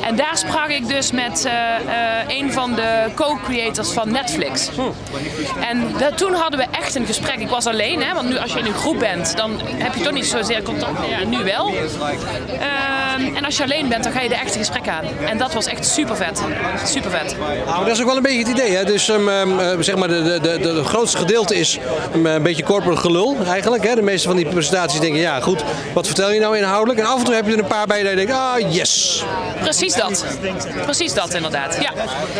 En 0.05 0.15
daar 0.15 0.37
sprak 0.37 0.67
ik 0.69 0.87
dus 0.87 1.11
met 1.11 1.45
eh, 1.45 1.53
eh, 1.75 2.27
een 2.27 2.51
van 2.53 2.73
de 2.75 3.05
co-creators 3.15 3.91
van 3.91 4.11
Netflix. 4.11 4.69
En 5.69 5.93
dat- 5.97 6.17
toen 6.17 6.33
hadden 6.33 6.59
we 6.59 6.65
echt 6.71 6.95
een 6.95 7.05
gesprek. 7.05 7.39
Ik 7.39 7.49
was 7.49 7.65
alleen, 7.65 8.03
hè, 8.03 8.13
want 8.13 8.29
nu 8.29 8.37
als 8.37 8.53
je 8.53 8.59
in 8.59 8.65
een 8.65 8.73
groep 8.73 8.99
bent, 8.99 9.37
dan 9.37 9.59
heb 9.65 9.95
je 9.95 10.01
toch 10.03 10.13
niet 10.13 10.25
zozeer 10.25 10.63
contact. 10.63 10.97
Ja, 11.09 11.27
nu 11.27 11.43
wel. 11.43 11.73
Ehm, 12.47 13.35
en 13.35 13.45
als 13.45 13.57
je 13.57 13.63
alleen 13.63 13.87
bent, 13.89 14.03
dan 14.03 14.11
ga 14.13 14.21
je 14.21 14.29
de 14.29 14.35
echte 14.35 14.57
gesprekken 14.57 14.93
aan. 14.93 15.03
En 15.25 15.37
dat 15.37 15.53
was 15.53 15.65
echt 15.65 15.85
super 15.87 16.15
vet. 16.15 16.41
Super 16.85 17.11
vet. 17.11 17.35
Nou, 17.65 17.85
dat 17.85 17.93
is 17.95 17.99
ook 18.01 18.07
wel 18.07 18.15
een 18.15 18.21
beetje 18.21 18.39
het 18.39 18.47
idee. 18.47 18.75
Hè? 18.75 18.83
Dus 18.83 19.09
ehm, 19.09 19.29
ehm, 19.29 19.59
eh, 19.59 19.67
zeg 19.79 19.95
maar, 19.95 20.07
de, 20.07 20.23
de, 20.23 20.39
de, 20.41 20.59
de, 20.59 20.73
het 20.73 20.85
grootste 20.85 21.17
gedeelte 21.17 21.55
is 21.55 21.79
um, 22.15 22.25
een 22.25 22.43
beetje 22.43 22.63
corporate 22.63 23.01
gelul 23.01 23.37
eigenlijk. 23.47 23.83
Hè? 23.87 23.95
De 23.95 24.01
meeste 24.01 24.27
van 24.27 24.37
die 24.37 24.45
presentaties 24.47 24.99
denken, 24.99 25.19
ja 25.19 25.39
goed, 25.39 25.63
wat 25.93 26.05
vertel 26.05 26.31
je 26.31 26.39
nou 26.39 26.57
inhoudelijk? 26.57 26.99
En 26.99 27.05
af 27.05 27.17
en 27.19 27.25
toe 27.25 27.33
heb 27.33 27.45
je 27.45 27.53
er 27.53 27.59
een 27.59 27.67
paar 27.67 27.87
bij 27.87 28.01
dat 28.01 28.09
je 28.09 28.15
denkt, 28.15 28.31
ah 28.31 28.73
yes. 28.73 29.23
Precies 29.61 29.94
dat. 29.95 30.25
Precies 30.83 31.13
dat 31.13 31.33
inderdaad. 31.33 31.77
Ja. 31.81 31.91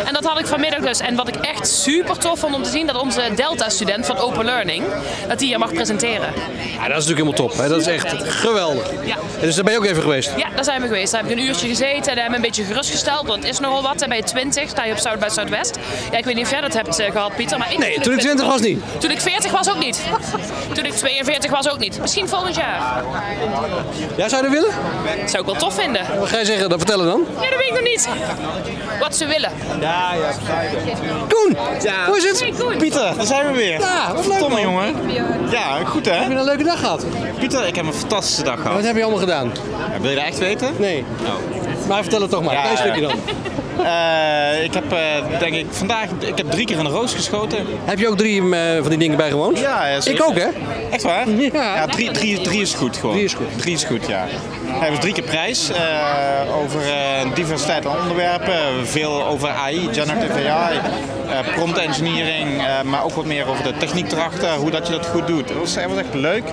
En 0.04 0.12
dat 0.12 0.24
had 0.24 0.38
ik 0.38 0.46
vanmiddag 0.46 0.80
dus. 0.80 1.00
En 1.00 1.14
wat 1.16 1.28
ik 1.28 1.36
echt 1.36 1.68
super 1.68 2.18
tof 2.18 2.38
vond 2.38 2.54
om 2.54 2.62
te 2.62 2.70
zien, 2.70 2.86
dat 2.86 3.00
onze 3.00 3.20
Delta-student 3.34 4.06
van 4.06 4.18
Open 4.18 4.44
Learning, 4.44 4.84
dat 5.28 5.38
die 5.38 5.48
hier 5.48 5.58
mag 5.58 5.72
presenteren. 5.72 6.32
Ja, 6.76 6.88
dat 6.88 7.02
is 7.02 7.06
natuurlijk 7.06 7.08
helemaal 7.08 7.32
top. 7.32 7.56
Hè? 7.56 7.68
Dat 7.68 7.80
is 7.80 7.86
echt 7.86 8.14
geweldig. 8.22 8.90
Ja. 9.04 9.14
En 9.14 9.46
dus 9.46 9.54
daar 9.54 9.64
ben 9.64 9.72
je 9.72 9.78
ook 9.78 9.84
even 9.84 10.02
geweest. 10.02 10.30
Ja, 10.36 10.48
daar 10.54 10.64
zijn 10.64 10.80
we 10.80 10.86
geweest. 10.86 11.12
Daar 11.12 11.22
heb 11.22 11.30
ik 11.30 11.38
een 11.38 11.44
uurtje 11.44 11.68
gezeten 11.68 12.12
en 12.12 12.18
hebben 12.18 12.34
een 12.34 12.40
beetje 12.40 12.64
gerustgesteld. 12.64 13.26
Want 13.26 13.42
het 13.42 13.52
is 13.52 13.58
nogal 13.60 13.82
wat. 13.82 14.02
En 14.02 14.08
bij 14.08 14.22
20 14.22 14.68
sta 14.68 14.84
je 14.84 14.92
op 14.92 14.98
Zuid 14.98 15.18
bij 15.18 15.28
Zuidwest. 15.30 15.78
Ja, 16.10 16.18
ik 16.18 16.24
weet 16.24 16.34
niet 16.34 16.44
of 16.44 16.50
jij 16.50 16.60
dat 16.60 16.72
hebt 16.74 16.98
eh, 16.98 17.10
gehad, 17.10 17.34
Pieter. 17.36 17.58
Maar 17.58 17.72
ik, 17.72 17.78
Nee, 17.78 18.00
toen 18.00 18.12
ik 18.12 18.20
20 18.20 18.46
was 18.46 18.60
niet. 18.60 18.80
Toen 18.98 19.10
ik 19.10 19.20
40 19.20 19.50
was 19.50 19.70
ook 19.70 19.78
niet. 19.78 20.00
Toen 20.72 20.84
ik 20.84 20.92
42 20.92 21.50
was 21.50 21.70
ook 21.70 21.78
niet. 21.78 22.00
Misschien 22.00 22.28
volgend 22.28 22.54
jaar. 22.54 23.02
Ja, 24.16 24.28
zou 24.28 24.44
je 24.44 24.50
dat 24.50 24.58
willen? 24.60 24.74
Dat 25.20 25.30
zou 25.30 25.42
ik 25.42 25.50
wel 25.50 25.58
tof 25.60 25.74
vinden. 25.74 26.02
Wat 26.18 26.28
ga 26.28 26.38
je 26.38 26.44
zeggen? 26.44 26.68
Dan 26.68 26.78
vertellen 26.78 27.06
dan. 27.06 27.26
Ja, 27.46 27.52
dat 27.52 27.58
weet 27.58 27.68
ik 27.68 27.74
nog 27.74 27.82
niet. 27.82 28.08
Wat 29.00 29.16
ze 29.16 29.26
willen. 29.26 29.50
Koen, 31.28 31.56
hoe 32.06 32.16
is 32.16 32.24
het? 32.24 32.40
Hey, 32.40 32.52
Koen. 32.58 32.76
Pieter, 32.76 33.16
daar 33.16 33.26
zijn 33.26 33.46
we 33.46 33.52
weer. 33.52 33.80
Ja, 33.80 34.14
wat 34.14 34.26
leuk 34.26 34.58
jongen. 34.58 34.94
Ja, 35.50 35.84
goed 35.84 36.06
hè? 36.06 36.12
Heb 36.12 36.30
je 36.30 36.36
een 36.36 36.44
leuke 36.44 36.64
dag 36.64 36.80
gehad? 36.80 37.06
Pieter, 37.38 37.66
ik 37.66 37.76
heb 37.76 37.86
een 37.86 37.92
fantastische 37.92 38.42
dag 38.42 38.60
gehad. 38.60 38.74
Wat 38.74 38.84
heb 38.84 38.96
je 38.96 39.02
allemaal 39.02 39.20
gedaan? 39.20 39.52
Ja, 39.92 40.00
Wil 40.00 40.10
je 40.10 40.16
dat 40.16 40.24
echt 40.24 40.38
weten? 40.38 40.74
Nee. 40.78 41.04
Maar 41.88 42.02
vertel 42.02 42.20
het 42.20 42.30
toch 42.30 42.42
maar. 42.42 42.54
Ja, 42.54 42.60
Klein 42.60 42.76
stukje 42.76 43.00
ja. 43.00 43.08
dan. 43.08 43.18
Eh, 43.84 44.64
ik 44.64 44.74
heb 44.74 44.92
eh, 44.92 45.38
denk 45.38 45.54
ik 45.54 45.66
vandaag, 45.70 46.08
ik 46.18 46.36
heb 46.36 46.50
drie 46.50 46.66
keer 46.66 46.78
in 46.78 46.84
de 46.84 46.90
roos 46.90 47.14
geschoten. 47.14 47.58
Heb 47.84 47.98
je 47.98 48.08
ook 48.08 48.16
drie 48.16 48.54
eh, 48.54 48.80
van 48.80 48.88
die 48.88 48.98
dingen 48.98 49.16
bijgewoond? 49.16 49.58
Ja, 49.58 49.86
ja, 49.86 50.00
zeker. 50.00 50.24
Ik 50.24 50.28
ook, 50.28 50.38
hè? 50.38 50.46
Echt 50.90 51.02
waar? 51.02 51.28
Ja. 51.52 51.86
drie, 51.86 52.10
drie, 52.10 52.40
drie 52.40 52.60
is 52.60 52.74
goed 52.74 52.96
gewoon. 52.96 53.14
Drie 53.14 53.24
is 53.24 53.34
goed. 53.34 53.58
Drie 53.58 53.74
is 53.74 53.84
goed, 53.84 54.06
ja. 54.06 54.26
Hij 54.78 54.90
was 54.90 55.00
drie 55.00 55.12
keer 55.12 55.24
prijs 55.24 55.70
eh, 55.70 56.56
over 56.62 56.80
eh, 56.80 57.34
diversiteit 57.34 57.86
aan 57.86 58.00
onderwerpen. 58.00 58.86
Veel 58.86 59.26
over 59.26 59.48
AI, 59.48 59.88
generative 59.92 60.50
AI, 60.50 60.78
eh, 61.28 61.54
prompt 61.54 61.78
engineering, 61.78 62.62
maar 62.84 63.04
ook 63.04 63.12
wat 63.12 63.24
meer 63.24 63.46
over 63.46 63.64
de 63.64 63.76
techniek 63.76 64.12
erachter, 64.12 64.54
hoe 64.54 64.70
dat 64.70 64.86
je 64.86 64.92
dat 64.92 65.06
goed 65.06 65.26
doet. 65.26 65.48
Het 65.48 65.58
was 65.58 65.76
echt 65.76 66.14
leuk. 66.14 66.44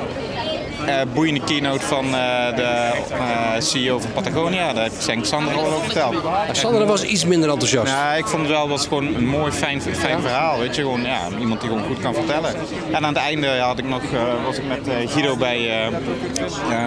Eh, 0.85 1.01
boeiende 1.13 1.39
keynote 1.39 1.85
van 1.85 2.05
eh, 2.05 2.55
de 2.55 2.61
eh, 2.61 3.61
CEO 3.61 3.99
van 3.99 4.11
Patagonia. 4.11 4.73
Daar 4.73 4.83
heeft 4.83 5.07
Henk 5.07 5.25
Sander 5.25 5.53
al 5.53 5.65
over 5.65 5.83
verteld. 5.83 6.15
Sandra 6.51 6.85
was 6.85 7.03
iets 7.03 7.25
minder 7.25 7.49
enthousiast. 7.49 7.91
Ja, 7.91 8.13
ik 8.13 8.25
vond 8.25 8.41
het 8.41 8.51
wel 8.51 8.69
was 8.69 8.87
gewoon 8.87 9.15
een 9.15 9.27
mooi, 9.27 9.51
fijn, 9.51 9.81
fijn 9.81 10.21
verhaal. 10.21 10.59
Weet 10.59 10.75
je, 10.75 10.81
gewoon 10.81 11.03
ja, 11.03 11.19
iemand 11.39 11.61
die 11.61 11.69
gewoon 11.69 11.85
goed 11.85 11.99
kan 11.99 12.13
vertellen. 12.13 12.55
En 12.91 12.95
aan 12.95 13.13
het 13.13 13.23
einde 13.23 13.47
had 13.47 13.77
ik 13.77 13.87
nog, 13.87 14.01
was 14.45 14.57
ik 14.57 14.67
met 14.67 15.11
Guido 15.11 15.35
bij 15.35 15.87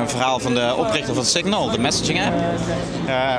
een 0.00 0.08
verhaal 0.08 0.38
van 0.38 0.54
de 0.54 0.74
oprichter 0.76 1.14
van 1.14 1.24
Signal, 1.24 1.70
de 1.70 1.78
messaging 1.78 2.20
app. 2.20 2.34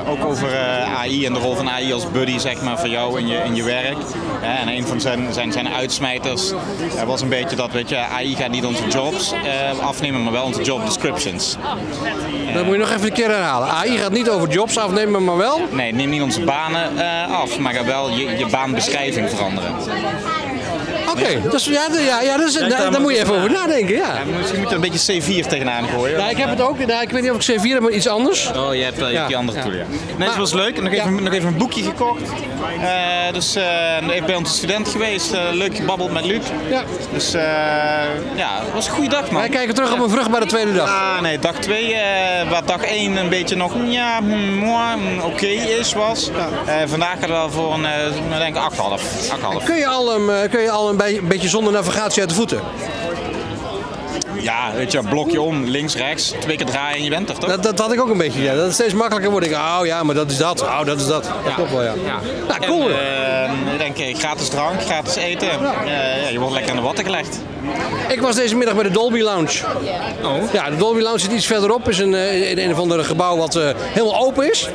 Ook 0.09 0.25
over 0.25 0.57
AI 0.97 1.25
en 1.25 1.33
de 1.33 1.39
rol 1.39 1.55
van 1.55 1.69
AI 1.69 1.93
als 1.93 2.11
buddy 2.11 2.37
zeg 2.37 2.61
maar, 2.61 2.79
voor 2.79 2.89
jou 2.89 3.19
in 3.19 3.27
je, 3.27 3.37
in 3.37 3.55
je 3.55 3.63
werk. 3.63 3.97
En 4.41 4.67
een 4.67 4.87
van 4.87 5.01
zijn, 5.01 5.33
zijn, 5.33 5.51
zijn 5.51 5.69
uitsmijters 5.69 6.51
was 7.05 7.21
een 7.21 7.29
beetje 7.29 7.55
dat 7.55 7.71
weet 7.71 7.89
je, 7.89 7.97
AI 7.97 8.35
gaat 8.35 8.51
niet 8.51 8.65
onze 8.65 8.87
jobs 8.87 9.33
afnemen, 9.81 10.23
maar 10.23 10.33
wel 10.33 10.46
onze 10.47 10.61
job 10.61 10.85
descriptions. 10.85 11.55
Dat 12.53 12.63
moet 12.63 12.73
je 12.73 12.79
nog 12.79 12.91
even 12.91 13.05
een 13.05 13.13
keer 13.13 13.29
herhalen. 13.29 13.67
AI 13.69 13.97
gaat 13.97 14.11
niet 14.11 14.29
over 14.29 14.49
jobs 14.49 14.77
afnemen, 14.77 15.23
maar 15.23 15.37
wel. 15.37 15.61
Nee, 15.71 15.93
neem 15.93 16.09
niet 16.09 16.21
onze 16.21 16.41
banen 16.41 16.97
eh, 16.97 17.33
af, 17.39 17.59
maar 17.59 17.73
gaat 17.73 17.85
wel 17.85 18.09
je, 18.09 18.37
je 18.37 18.47
baanbeschrijving 18.47 19.29
veranderen. 19.29 19.75
Oké, 21.11 21.49
dus 21.51 21.65
ja, 21.65 21.87
ja, 22.05 22.21
ja, 22.21 22.37
dat 22.37 22.47
is, 22.47 22.53
Denk 22.53 22.71
daar, 22.71 22.91
daar 22.91 23.01
moet 23.01 23.11
je 23.11 23.19
even 23.21 23.35
over 23.35 23.51
nadenken, 23.51 23.95
ja. 23.95 24.13
Ja, 24.15 24.23
misschien 24.37 24.59
moet 24.59 24.69
je 24.69 24.75
er 24.75 24.83
een 24.83 24.89
beetje 24.91 25.21
C4 25.43 25.47
tegenaan 25.47 25.87
gooien. 25.87 26.17
Ja, 26.19 26.29
ik 26.29 26.37
heb 26.37 26.49
het 26.49 26.61
ook. 26.61 26.85
Nou, 26.85 27.01
ik 27.01 27.09
weet 27.09 27.21
niet 27.21 27.31
of 27.31 27.47
ik 27.49 27.59
C4 27.59 27.63
heb, 27.69 27.81
maar 27.81 27.91
iets 27.91 28.07
anders. 28.07 28.51
Oh, 28.55 28.75
je 28.75 28.83
hebt, 28.83 29.01
eh, 29.01 29.09
je 29.11 29.15
hebt 29.15 29.27
die 29.27 29.35
Ja, 29.35 29.37
andere 29.39 29.57
ja. 29.57 29.63
tool, 29.63 29.73
ja. 29.73 29.83
Nee, 29.89 30.17
Maar- 30.17 30.27
het 30.27 30.37
was 30.37 30.53
leuk. 30.53 30.81
Nog 30.81 30.93
even, 30.93 31.23
nog 31.23 31.33
even 31.33 31.47
een 31.47 31.57
boekje 31.57 31.83
gekocht. 31.83 32.21
Eh, 32.81 33.33
dus 33.33 33.55
eh 33.55 33.63
even 34.09 34.25
bij 34.25 34.35
onze 34.35 34.53
student 34.53 34.87
geweest. 34.87 35.31
eh, 35.33 35.41
leuk 35.51 35.75
gebabbeld 35.75 36.11
met 36.13 36.25
Luc. 36.25 36.41
Ja. 36.69 36.83
Dus 37.13 37.33
eh, 37.33 37.41
ja, 38.35 38.49
het 38.63 38.73
was 38.73 38.87
een 38.87 38.93
goede 38.93 39.09
dag, 39.09 39.31
man. 39.31 39.41
Wij 39.41 39.49
kijken 39.49 39.75
terug 39.75 39.93
op 39.93 39.99
een 39.99 40.09
vruchtbare 40.09 40.45
tweede 40.45 40.73
dag. 40.73 40.89
Ah, 40.89 41.21
nee, 41.21 41.39
dag 41.39 41.55
2, 41.55 41.95
waar 42.49 42.65
dag 42.65 42.81
1 42.83 43.17
een 43.17 43.29
beetje 43.29 43.55
nog 43.55 43.71
ja, 43.87 44.19
moi, 44.19 44.93
hmm, 44.93 45.19
oké 45.21 45.45
is, 45.47 45.93
was. 45.93 46.29
Eh, 46.65 46.75
vandaag 46.85 47.11
gaat 47.11 47.19
het 47.21 47.29
wel 47.29 47.49
voor 47.49 47.73
een, 47.73 47.85
eh, 47.85 48.05
ik 48.07 48.37
denk 48.37 48.55
8,5. 48.55 49.29
8,5. 49.31 49.63
Kun 49.65 49.75
je 49.77 49.87
al, 49.87 50.15
een, 50.15 50.29
eh, 50.43 50.49
kun 50.49 50.61
je 50.61 50.69
al 50.71 50.89
een, 50.89 50.97
bij- 51.07 51.17
een 51.17 51.27
beetje 51.27 51.49
zonder 51.49 51.73
navigatie 51.73 52.19
uit 52.19 52.29
de 52.29 52.35
voeten? 52.35 52.59
Ja, 54.39 54.71
weet 54.75 54.91
je, 54.91 55.01
blokje 55.09 55.41
om, 55.41 55.63
links, 55.65 55.95
rechts, 55.95 56.33
twee 56.39 56.55
keer 56.57 56.65
draaien 56.65 56.97
en 56.97 57.03
je 57.03 57.09
bent 57.09 57.29
er, 57.29 57.37
toch? 57.37 57.49
Dat, 57.49 57.63
dat 57.63 57.79
had 57.79 57.93
ik 57.93 58.01
ook 58.01 58.09
een 58.09 58.17
beetje. 58.17 58.41
Ja. 58.41 58.53
Dat 58.55 58.63
het 58.65 58.73
steeds 58.73 58.93
makkelijker 58.93 59.31
wordt. 59.31 59.45
Ik, 59.45 59.53
oh 59.53 59.79
ja, 59.83 60.03
maar 60.03 60.15
dat 60.15 60.31
is 60.31 60.37
dat. 60.37 60.61
Oh, 60.61 60.85
dat 60.85 60.99
is 60.99 61.07
dat. 61.07 61.23
Dat 61.43 61.53
klopt 61.53 61.71
wel, 61.71 61.83
ja. 61.83 61.93
Nou, 62.47 62.65
cool. 62.65 62.89
En, 62.89 62.95
eh, 63.67 63.73
ik 63.73 63.77
denk, 63.77 63.97
eh, 63.97 64.15
gratis 64.15 64.47
drank, 64.49 64.81
gratis 64.81 65.15
eten. 65.15 65.49
Eh, 65.49 66.21
ja, 66.21 66.29
je 66.31 66.39
wordt 66.39 66.53
lekker 66.53 66.71
aan 66.71 66.77
de 66.77 66.83
watten 66.83 67.05
gelegd. 67.05 67.39
Ik 68.07 68.21
was 68.21 68.35
deze 68.35 68.55
middag 68.55 68.75
bij 68.75 68.83
de 68.83 68.91
Dolby 68.91 69.21
Lounge. 69.21 69.63
Oh. 70.23 70.53
Ja, 70.53 70.69
de 70.69 70.75
Dolby 70.75 71.01
Lounge 71.01 71.19
zit 71.19 71.31
iets 71.31 71.45
verderop. 71.45 71.89
is 71.89 71.99
een, 71.99 72.13
eh, 72.15 72.51
in 72.51 72.57
een 72.57 72.71
of 72.71 72.79
ander 72.79 73.05
gebouw 73.05 73.37
wat 73.37 73.55
eh, 73.55 73.69
helemaal 73.77 74.25
open 74.25 74.49
is. 74.51 74.69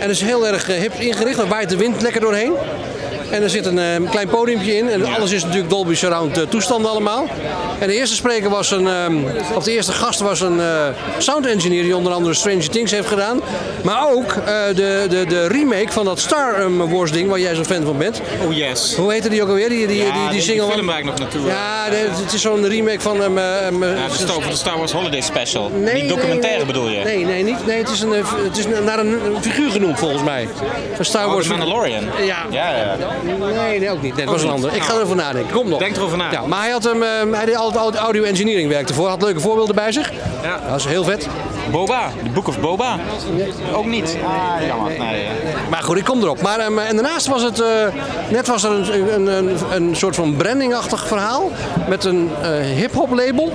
En 0.00 0.10
is 0.10 0.20
heel 0.20 0.46
erg 0.46 0.68
eh, 0.68 0.80
hip 0.80 0.92
ingericht. 0.98 1.36
Daar 1.36 1.48
waait 1.48 1.68
de 1.68 1.76
wind 1.76 2.02
lekker 2.02 2.20
doorheen. 2.20 2.52
En 3.30 3.42
er 3.42 3.50
zit 3.50 3.66
een 3.66 3.78
eh, 3.78 4.10
klein 4.10 4.28
podiumpje 4.28 4.76
in. 4.76 4.88
En 4.88 5.04
alles 5.14 5.30
is 5.32 5.42
natuurlijk 5.44 5.70
Dolby 5.70 5.94
Surround 5.94 6.38
eh, 6.38 6.42
toestanden 6.48 6.90
allemaal. 6.90 7.26
En 7.78 7.88
de 7.88 7.94
eerste 7.94 8.14
spreker 8.16 8.50
was 8.50 8.70
een... 8.70 8.86
ehm, 8.88 9.16
of 9.54 9.64
de 9.64 9.72
eerste 9.72 9.92
gast 9.92 10.20
was 10.20 10.40
een 10.40 10.60
eh, 10.60 10.66
sound 11.18 11.46
engineer 11.46 11.82
die 11.82 11.96
onder 11.96 12.12
andere 12.12 12.34
Stranger 12.34 12.68
Things 12.70 12.90
heeft 12.90 13.08
gedaan. 13.08 13.40
Maar 13.82 14.10
ook 14.12 14.30
eh, 14.32 14.54
de, 14.74 15.06
de, 15.08 15.24
de 15.28 15.46
remake 15.48 15.92
van 15.92 16.04
dat 16.04 16.18
Star 16.18 16.54
ehm, 16.54 16.76
Wars 16.88 17.12
ding 17.12 17.28
waar 17.28 17.40
jij 17.40 17.54
zo'n 17.54 17.64
fan 17.64 17.84
van 17.84 17.98
bent. 17.98 18.20
Oh 18.46 18.52
yes. 18.56 18.94
Hoe 18.96 19.12
heette 19.12 19.28
die 19.28 19.42
ook 19.42 19.48
alweer? 19.48 19.68
Die, 19.68 19.86
die, 19.86 19.96
Ja, 19.96 20.12
die, 20.12 20.22
die 20.22 20.30
die 20.30 20.40
single. 20.40 20.70
film 20.72 20.86
waar 20.86 20.98
ik 20.98 21.04
nog 21.04 21.18
naartoe. 21.18 21.46
Ja, 21.46 21.88
de- 21.90 22.08
het 22.24 22.32
is 22.32 22.40
zo'n 22.40 22.68
remake 22.68 23.00
van... 23.00 23.22
ehm, 23.22 23.38
Ja, 23.38 24.06
de, 24.08 24.12
Star, 24.12 24.40
de 24.50 24.56
Star 24.56 24.78
Wars 24.78 24.92
Holiday 24.92 25.20
Special. 25.20 25.70
Nee, 25.70 25.94
Niet 25.94 26.08
documentaire 26.08 26.56
nee, 26.56 26.66
bedoel 26.66 26.88
je? 26.88 27.04
Nee, 27.04 27.24
nee, 27.24 27.42
niet. 27.42 27.66
Nee, 27.66 27.78
het 27.78 27.90
is, 27.90 28.00
een, 28.00 28.14
eh, 28.14 28.24
het 28.44 28.56
is 28.58 28.64
naar 28.84 28.98
een, 28.98 29.12
een 29.34 29.42
figuur 29.42 29.70
genoemd 29.70 29.98
volgens 29.98 30.22
mij. 30.22 30.48
Een 30.98 31.04
Star 31.04 31.26
Oh, 31.26 31.32
Wars. 31.32 31.46
The 31.46 31.50
Mandalorian. 31.56 32.04
Ja. 32.24 32.36
Ja, 32.50 32.76
ja. 32.76 32.96
Nee, 33.22 33.78
nee, 33.78 33.90
ook 33.90 34.02
niet. 34.02 34.16
Nee, 34.16 34.24
het 34.24 34.34
was 34.34 34.42
een 34.42 34.50
ander. 34.50 34.74
Ik 34.74 34.82
ga 34.82 34.94
erover 34.94 35.16
nadenken. 35.16 35.52
Kom 35.52 35.68
nog. 35.68 35.78
Denk 35.78 35.96
erover 35.96 36.18
na. 36.18 36.30
Ja, 36.30 36.46
maar 36.46 36.60
hij, 36.60 36.70
had 36.70 36.84
hem, 36.84 37.02
eh, 37.02 37.08
hij 37.30 37.44
deed 37.44 37.56
altijd 37.56 37.94
audio 37.94 38.22
engineering 38.22 38.68
werk 38.68 38.88
ervoor. 38.88 39.08
Had 39.08 39.22
leuke 39.22 39.40
voorbeelden 39.40 39.74
bij 39.74 39.92
zich. 39.92 40.12
Ja. 40.42 40.60
Dat 40.68 40.78
is 40.78 40.84
heel 40.84 41.04
vet. 41.04 41.28
Boba, 41.70 42.10
de 42.22 42.30
Book 42.30 42.48
of 42.48 42.60
Boba. 42.60 42.98
Ook 43.74 43.86
niet. 43.86 44.16
Ah, 44.24 44.66
jammer. 44.66 44.98
Nee. 44.98 45.26
Maar 45.70 45.82
goed, 45.82 45.96
ik 45.96 46.04
kom 46.04 46.22
erop. 46.22 46.42
Maar, 46.42 46.58
ehm, 46.58 46.78
en 46.78 46.96
daarnaast 46.96 47.26
was 47.26 47.42
het, 47.42 47.60
eh, 47.60 47.68
net 48.30 48.46
was 48.46 48.64
er 48.64 48.70
een, 48.70 49.14
een, 49.14 49.26
een, 49.26 49.56
een 49.70 49.96
soort 49.96 50.14
van 50.14 50.36
brandingachtig 50.36 51.06
verhaal. 51.06 51.50
Met 51.88 52.04
een 52.04 52.30
eh 52.42 52.50
hip-hop 52.58 53.14
label. 53.14 53.52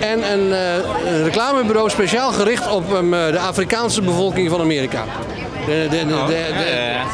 En 0.00 0.32
een, 0.32 0.52
eh, 0.52 1.12
een 1.12 1.24
reclamebureau 1.24 1.90
speciaal 1.90 2.32
gericht 2.32 2.70
op 2.70 2.94
ehm, 2.94 3.14
eh, 3.14 3.26
de 3.30 3.38
Afrikaanse 3.38 4.02
bevolking 4.02 4.50
van 4.50 4.60
Amerika. 4.60 5.04
De, 5.66 5.86
de, 5.90 6.06
de, 6.06 6.14
Oh, 6.14 6.28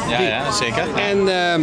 ja, 0.09 0.19
ja, 0.21 0.51
zeker. 0.51 0.83
En 1.09 1.17
ehm, 1.19 1.61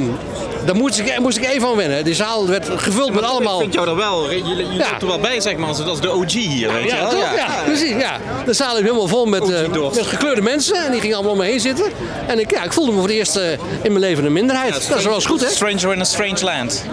daar 0.64 0.76
moest 0.76 0.98
ik, 0.98 1.18
moest 1.18 1.36
ik 1.36 1.44
even 1.44 1.68
aan 1.68 1.76
wennen. 1.76 2.04
Die 2.04 2.14
zaal 2.14 2.48
werd 2.48 2.68
gevuld 2.76 3.12
met 3.14 3.24
allemaal... 3.24 3.54
Ik 3.54 3.60
vind 3.60 3.74
jou 3.74 3.88
er 3.88 3.96
wel, 3.96 4.30
je, 4.30 4.66
Ja. 4.70 4.86
er 5.00 5.06
wel 5.06 5.18
bij 5.18 5.40
zeg 5.40 5.56
maar, 5.56 5.68
als, 5.68 5.84
als 5.84 6.00
de 6.00 6.12
OG 6.12 6.32
hier, 6.32 6.72
weet 6.72 6.82
je 6.82 6.88
Ja, 6.88 7.00
wel. 7.00 7.10
toch? 7.10 7.34
Ja, 7.36 7.46
precies. 7.64 7.88
Ja. 7.98 8.16
De 8.44 8.52
zaal 8.52 8.74
liep 8.74 8.84
helemaal 8.84 9.06
vol 9.08 9.26
met, 9.26 9.46
dorst. 9.72 9.96
met 9.96 10.06
gekleurde 10.06 10.42
mensen. 10.42 10.76
En 10.84 10.90
die 10.92 11.00
gingen 11.00 11.14
allemaal 11.16 11.32
om 11.32 11.38
me 11.38 11.44
heen 11.44 11.60
zitten. 11.60 11.84
En 12.26 12.38
ik, 12.38 12.50
ja, 12.50 12.62
ik 12.62 12.72
voelde 12.72 12.90
me 12.92 12.98
voor 12.98 13.08
het 13.08 13.16
eerst 13.16 13.36
eh, 13.36 13.50
in 13.52 13.58
mijn 13.82 13.98
leven 13.98 14.24
een 14.24 14.32
minderheid. 14.32 14.88
dat 14.88 14.98
is 14.98 15.04
wel 15.04 15.14
eens 15.14 15.26
goed, 15.26 15.40
hè? 15.40 15.48
Stranger 15.48 15.92
in 15.92 16.00
a 16.00 16.04
strange 16.04 16.44
land. 16.44 16.84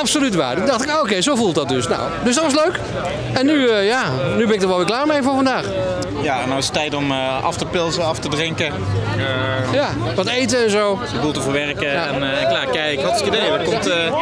Absoluut 0.00 0.34
waar. 0.34 0.56
Toen 0.56 0.66
dacht 0.66 0.82
ik, 0.84 1.00
oké, 1.02 1.20
zo 1.20 1.34
voelt 1.34 1.54
dat 1.54 1.68
dus. 1.68 1.88
Nou, 1.88 2.00
dus 2.24 2.34
dat 2.34 2.44
was 2.44 2.54
leuk. 2.54 2.80
En 3.32 3.46
nu, 3.46 3.68
eh, 3.68 3.86
ja, 3.86 4.02
nu 4.36 4.46
ben 4.46 4.54
ik 4.54 4.62
er 4.62 4.68
wel 4.68 4.76
weer 4.76 4.86
klaar 4.86 5.06
mee 5.06 5.22
voor 5.22 5.34
vandaag. 5.34 5.64
Ja, 6.22 6.46
nou 6.46 6.58
is 6.58 6.64
het 6.64 6.74
tijd 6.74 6.94
om 6.94 7.12
af 7.42 7.56
te 7.56 7.64
pilsen, 7.66 8.04
af 8.04 8.18
te 8.18 8.28
drinken, 8.28 8.72
eh, 9.18 9.72
Ja, 9.72 9.90
wat 10.14 10.26
eten 10.26 10.64
en 10.64 10.70
zo. 10.70 10.98
de 11.12 11.18
boel 11.20 11.32
te 11.32 11.40
verwerken 11.42 11.92
en 11.92 12.38
eh, 12.38 12.48
klaar. 12.48 12.66
Kijk, 12.66 13.02
hartstikke 13.02 13.36
idee. 13.36 13.50
Er 13.50 13.64
komt, 13.64 13.86
eh, 13.86 14.14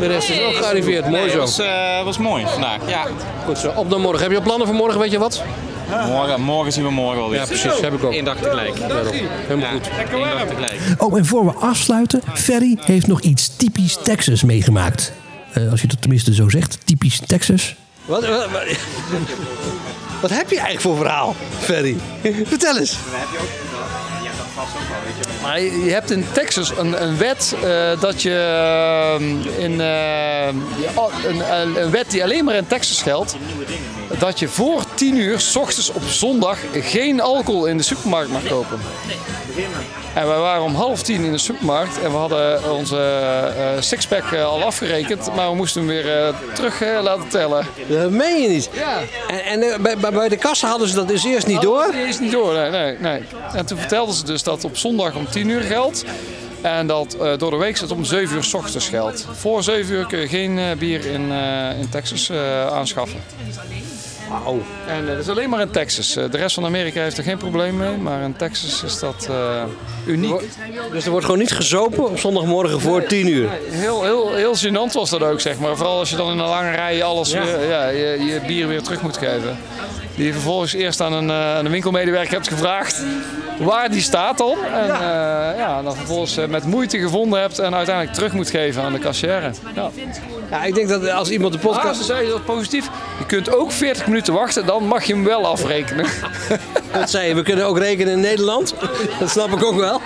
De 0.00 0.06
rest 0.06 0.30
is 0.30 0.42
ook 0.42 0.54
gearriveerd. 0.54 1.08
Mooi 1.08 1.20
nee, 1.22 1.30
zo. 1.30 1.38
was, 1.38 1.58
eh, 1.58 2.04
was 2.04 2.18
mooi 2.18 2.44
vandaag. 2.46 2.78
Ja. 2.86 3.04
Goed 3.46 3.58
zo. 3.58 3.72
Op 3.74 3.88
naar 3.88 4.00
morgen. 4.00 4.22
Heb 4.22 4.30
je 4.30 4.36
al 4.36 4.42
plannen 4.42 4.66
voor 4.66 4.76
morgen, 4.76 5.00
weet 5.00 5.10
je 5.10 5.18
wat? 5.18 5.42
Morgen, 6.08 6.40
morgen 6.40 6.72
zien 6.72 6.84
we 6.84 6.90
morgen 6.90 7.18
wel 7.18 7.30
weer. 7.30 7.38
Ja, 7.38 7.46
precies. 7.46 7.80
Heb 7.80 7.92
ik 7.92 8.04
ook. 8.04 8.12
Eén 8.12 8.24
dag 8.24 8.36
tegelijk. 8.36 8.78
Helemaal 8.78 9.70
goed. 9.70 9.88
Eén 10.12 10.20
dag 10.20 10.46
tegelijk. 10.46 10.80
Oh, 10.98 11.18
en 11.18 11.24
voor 11.26 11.44
we 11.44 11.52
afsluiten, 11.52 12.20
Ferry 12.34 12.76
heeft 12.80 13.06
nog 13.06 13.20
iets 13.20 13.56
typisch 13.56 13.98
Texas 14.02 14.42
meegemaakt. 14.42 15.12
Eh, 15.52 15.70
als 15.70 15.80
je 15.80 15.86
dat 15.86 16.00
tenminste 16.00 16.34
zo 16.34 16.48
zegt, 16.48 16.78
typisch 16.84 17.20
Texas. 17.26 17.74
Wat, 18.04 18.26
wat, 18.26 18.50
wat, 18.50 18.62
wat 20.22 20.30
heb 20.30 20.50
je 20.50 20.58
eigenlijk 20.58 20.80
voor 20.80 20.96
verhaal, 20.96 21.34
Ferry? 21.58 21.96
Vertel 22.44 22.78
eens. 22.78 22.96
Maar 25.42 25.60
je 25.60 25.90
hebt 25.90 26.10
in 26.10 26.24
Texas 26.32 26.70
een, 26.78 27.02
een 27.02 27.18
wet 27.18 27.54
eh, 27.62 28.00
dat 28.00 28.22
je 28.22 28.34
ehm, 28.34 29.60
in, 29.62 29.80
een, 29.80 30.62
een, 31.58 31.82
een 31.82 31.90
wet 31.90 32.10
die 32.10 32.22
alleen 32.22 32.44
maar 32.44 32.54
in 32.54 32.66
Texas 32.66 33.02
geldt. 33.02 33.36
Dat 34.18 34.38
je 34.38 34.48
voor 34.48 34.82
10 34.94 35.16
uur, 35.16 35.40
s 35.40 35.56
ochtends 35.56 35.92
op 35.92 36.02
zondag, 36.02 36.58
geen 36.72 37.20
alcohol 37.20 37.66
in 37.66 37.76
de 37.76 37.82
supermarkt 37.82 38.30
mag 38.30 38.46
kopen. 38.46 38.78
En 40.14 40.26
wij 40.28 40.38
waren 40.38 40.62
om 40.62 40.74
half 40.74 41.02
tien 41.02 41.24
in 41.24 41.32
de 41.32 41.38
supermarkt 41.38 42.00
en 42.02 42.10
we 42.10 42.16
hadden 42.16 42.72
onze 42.74 42.96
eh, 43.56 43.82
sixpack 43.82 44.24
eh, 44.32 44.44
al 44.44 44.62
afgerekend, 44.62 45.34
maar 45.34 45.48
we 45.50 45.56
moesten 45.56 45.80
hem 45.80 45.90
weer 45.90 46.18
eh, 46.26 46.34
terug 46.54 46.82
eh, 46.82 46.98
laten 47.02 47.28
tellen. 47.28 47.66
Dat 47.88 48.10
meen 48.10 48.42
je 48.42 48.48
niet. 48.48 48.70
Ja. 48.72 48.98
En, 49.28 49.44
en 49.44 49.62
eh, 49.72 49.78
bij, 49.80 50.12
bij- 50.12 50.28
de 50.28 50.36
kassa 50.36 50.68
hadden 50.68 50.88
ze 50.88 50.94
dat 50.94 51.08
dus 51.08 51.24
eerst 51.24 51.46
niet 51.46 51.60
door. 51.60 51.88
Die 51.92 52.02
is 52.06 52.18
niet 52.20 52.32
door, 52.32 52.54
nee, 52.54 52.70
nee, 52.70 52.96
nee. 53.00 53.22
En 53.54 53.66
toen 53.66 53.78
vertelden 53.78 54.14
ze 54.14 54.24
dus 54.24 54.42
dat 54.42 54.64
op 54.64 54.76
zondag 54.76 55.14
om 55.14 55.28
10 55.30 55.48
uur 55.48 55.62
geldt. 55.62 56.04
En 56.60 56.86
dat 56.86 57.16
eh, 57.20 57.38
door 57.38 57.50
de 57.50 57.56
week 57.56 57.78
het 57.78 57.90
om 57.90 58.04
7 58.04 58.36
uur 58.36 58.44
s 58.44 58.54
ochtends 58.54 58.88
geldt. 58.88 59.26
Voor 59.32 59.62
7 59.62 59.94
uur 59.94 60.06
kun 60.06 60.18
je 60.18 60.28
geen 60.28 60.58
eh, 60.58 60.64
bier 60.78 61.06
in, 61.06 61.32
eh, 61.32 61.78
in 61.80 61.88
Texas 61.88 62.28
eh, 62.28 62.66
aanschaffen. 62.66 63.20
Wauw. 64.42 64.62
En 64.86 65.00
eh, 65.00 65.06
dat 65.06 65.18
is 65.18 65.28
alleen 65.28 65.50
maar 65.50 65.60
in 65.60 65.70
Texas. 65.70 66.16
Eh, 66.16 66.30
de 66.30 66.36
rest 66.36 66.54
van 66.54 66.64
Amerika 66.64 67.02
heeft 67.02 67.18
er 67.18 67.24
geen 67.24 67.38
probleem 67.38 67.76
mee. 67.76 67.96
Maar 67.96 68.22
in 68.22 68.36
Texas 68.36 68.82
is 68.82 68.98
dat 68.98 69.26
eh, 69.30 69.62
uniek. 70.06 70.40
Dus 70.92 71.04
er 71.04 71.10
wordt 71.10 71.24
gewoon 71.24 71.40
niet 71.40 71.52
gezopen 71.52 72.04
op 72.10 72.18
zondagmorgen 72.18 72.80
voor 72.80 73.04
10 73.04 73.28
uur. 73.28 73.48
Heel, 73.70 74.02
heel, 74.02 74.34
heel 74.34 74.54
gênant 74.56 74.92
was 74.92 75.10
dat 75.10 75.22
ook, 75.22 75.40
zeg 75.40 75.58
maar. 75.58 75.76
Vooral 75.76 75.98
als 75.98 76.10
je 76.10 76.16
dan 76.16 76.32
in 76.32 76.38
een 76.38 76.48
lange 76.48 76.70
rij 76.70 77.02
alles 77.04 77.30
Ja. 77.30 77.44
weer, 77.44 77.68
ja, 77.68 77.88
je, 77.88 78.24
je 78.24 78.40
bier 78.46 78.68
weer 78.68 78.82
terug 78.82 79.02
moet 79.02 79.16
geven. 79.16 79.58
Die 80.14 80.26
je 80.26 80.32
vervolgens 80.32 80.72
eerst 80.72 81.00
aan 81.00 81.12
een, 81.12 81.30
aan 81.30 81.64
een 81.64 81.70
winkelmedewerker 81.70 82.32
hebt 82.32 82.48
gevraagd 82.48 83.02
waar 83.58 83.90
die 83.90 84.00
staat 84.00 84.38
dan. 84.38 84.56
En 84.72 84.86
ja. 84.86 85.54
ja, 85.56 85.82
dan 85.82 85.96
vervolgens 85.96 86.36
eh, 86.36 86.46
met 86.46 86.64
moeite 86.64 86.98
gevonden 86.98 87.40
hebt 87.40 87.58
en 87.58 87.74
uiteindelijk 87.74 88.16
terug 88.16 88.32
moet 88.32 88.50
geven 88.50 88.82
aan 88.82 88.92
de 88.92 88.98
kassière. 88.98 89.50
Ja. 89.74 89.90
Ja, 90.50 90.64
ik 90.64 90.74
denk 90.74 90.88
dat 90.88 91.10
als 91.10 91.30
iemand 91.30 91.52
de 91.52 91.58
Ah, 91.58 91.64
podcast... 91.64 91.98
ze 91.98 92.04
zei 92.04 92.28
dat 92.28 92.44
positief. 92.44 92.88
Je 93.18 93.26
kunt 93.26 93.56
ook 93.56 93.72
40 93.72 94.06
minuten 94.06 94.32
wachten, 94.34 94.66
dan 94.66 94.86
mag 94.86 95.04
je 95.04 95.12
hem 95.14 95.24
wel 95.24 95.46
afrekenen. 95.46 96.06
Dat 96.92 97.10
zei 97.10 97.28
je, 97.28 97.34
we 97.34 97.42
kunnen 97.42 97.66
ook 97.66 97.78
rekenen 97.78 98.12
in 98.12 98.20
Nederland. 98.20 98.74
Dat 99.18 99.30
snap 99.30 99.52
ik 99.52 99.64
ook 99.64 99.74
wel. 99.74 100.00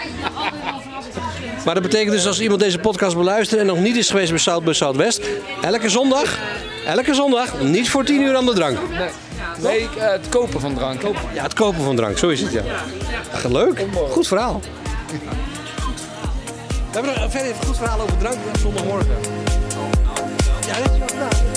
Maar 1.64 1.75
dat 1.75 1.83
betekent 1.83 2.11
dus 2.11 2.26
als 2.26 2.40
iemand 2.40 2.61
deze 2.61 2.78
podcast 2.78 3.17
beluistert 3.17 3.61
en 3.61 3.67
nog 3.67 3.78
niet 3.78 3.97
is 3.97 4.11
geweest 4.11 4.31
bij 4.31 4.38
South 4.38 4.64
by 4.64 4.73
Southwest, 4.73 5.21
elke 5.62 5.88
zondag, 5.88 6.38
elke 6.87 7.14
zondag, 7.14 7.61
niet 7.61 7.90
voor 7.90 8.05
10 8.05 8.23
uur 8.23 8.37
aan 8.37 8.47
de 8.47 8.52
drank. 8.52 8.78
Nee, 8.99 9.09
nee 9.62 9.80
ik, 9.80 9.95
eh, 9.95 10.11
het 10.11 10.28
kopen 10.28 10.61
van 10.61 10.75
drank. 10.75 11.02
Ja, 11.35 11.42
het 11.42 11.54
kopen 11.54 11.83
van 11.83 11.97
drank, 11.97 12.18
zo 12.18 12.28
is 12.28 12.40
het 12.40 12.52
ja. 12.52 12.62
Leuk, 13.49 13.85
goed 14.11 14.26
verhaal. 14.26 14.61
We 16.90 16.95
hebben 16.95 17.14
nog 17.21 17.30
verder 17.30 17.49
even 17.49 17.61
een 17.61 17.66
goed 17.66 17.76
verhaal 17.76 18.00
over 18.00 18.18
drank 18.18 18.37
zondagmorgen. 18.61 19.16
Ja, 20.66 20.78
dat 20.78 21.11
is 21.11 21.16
wel. 21.16 21.48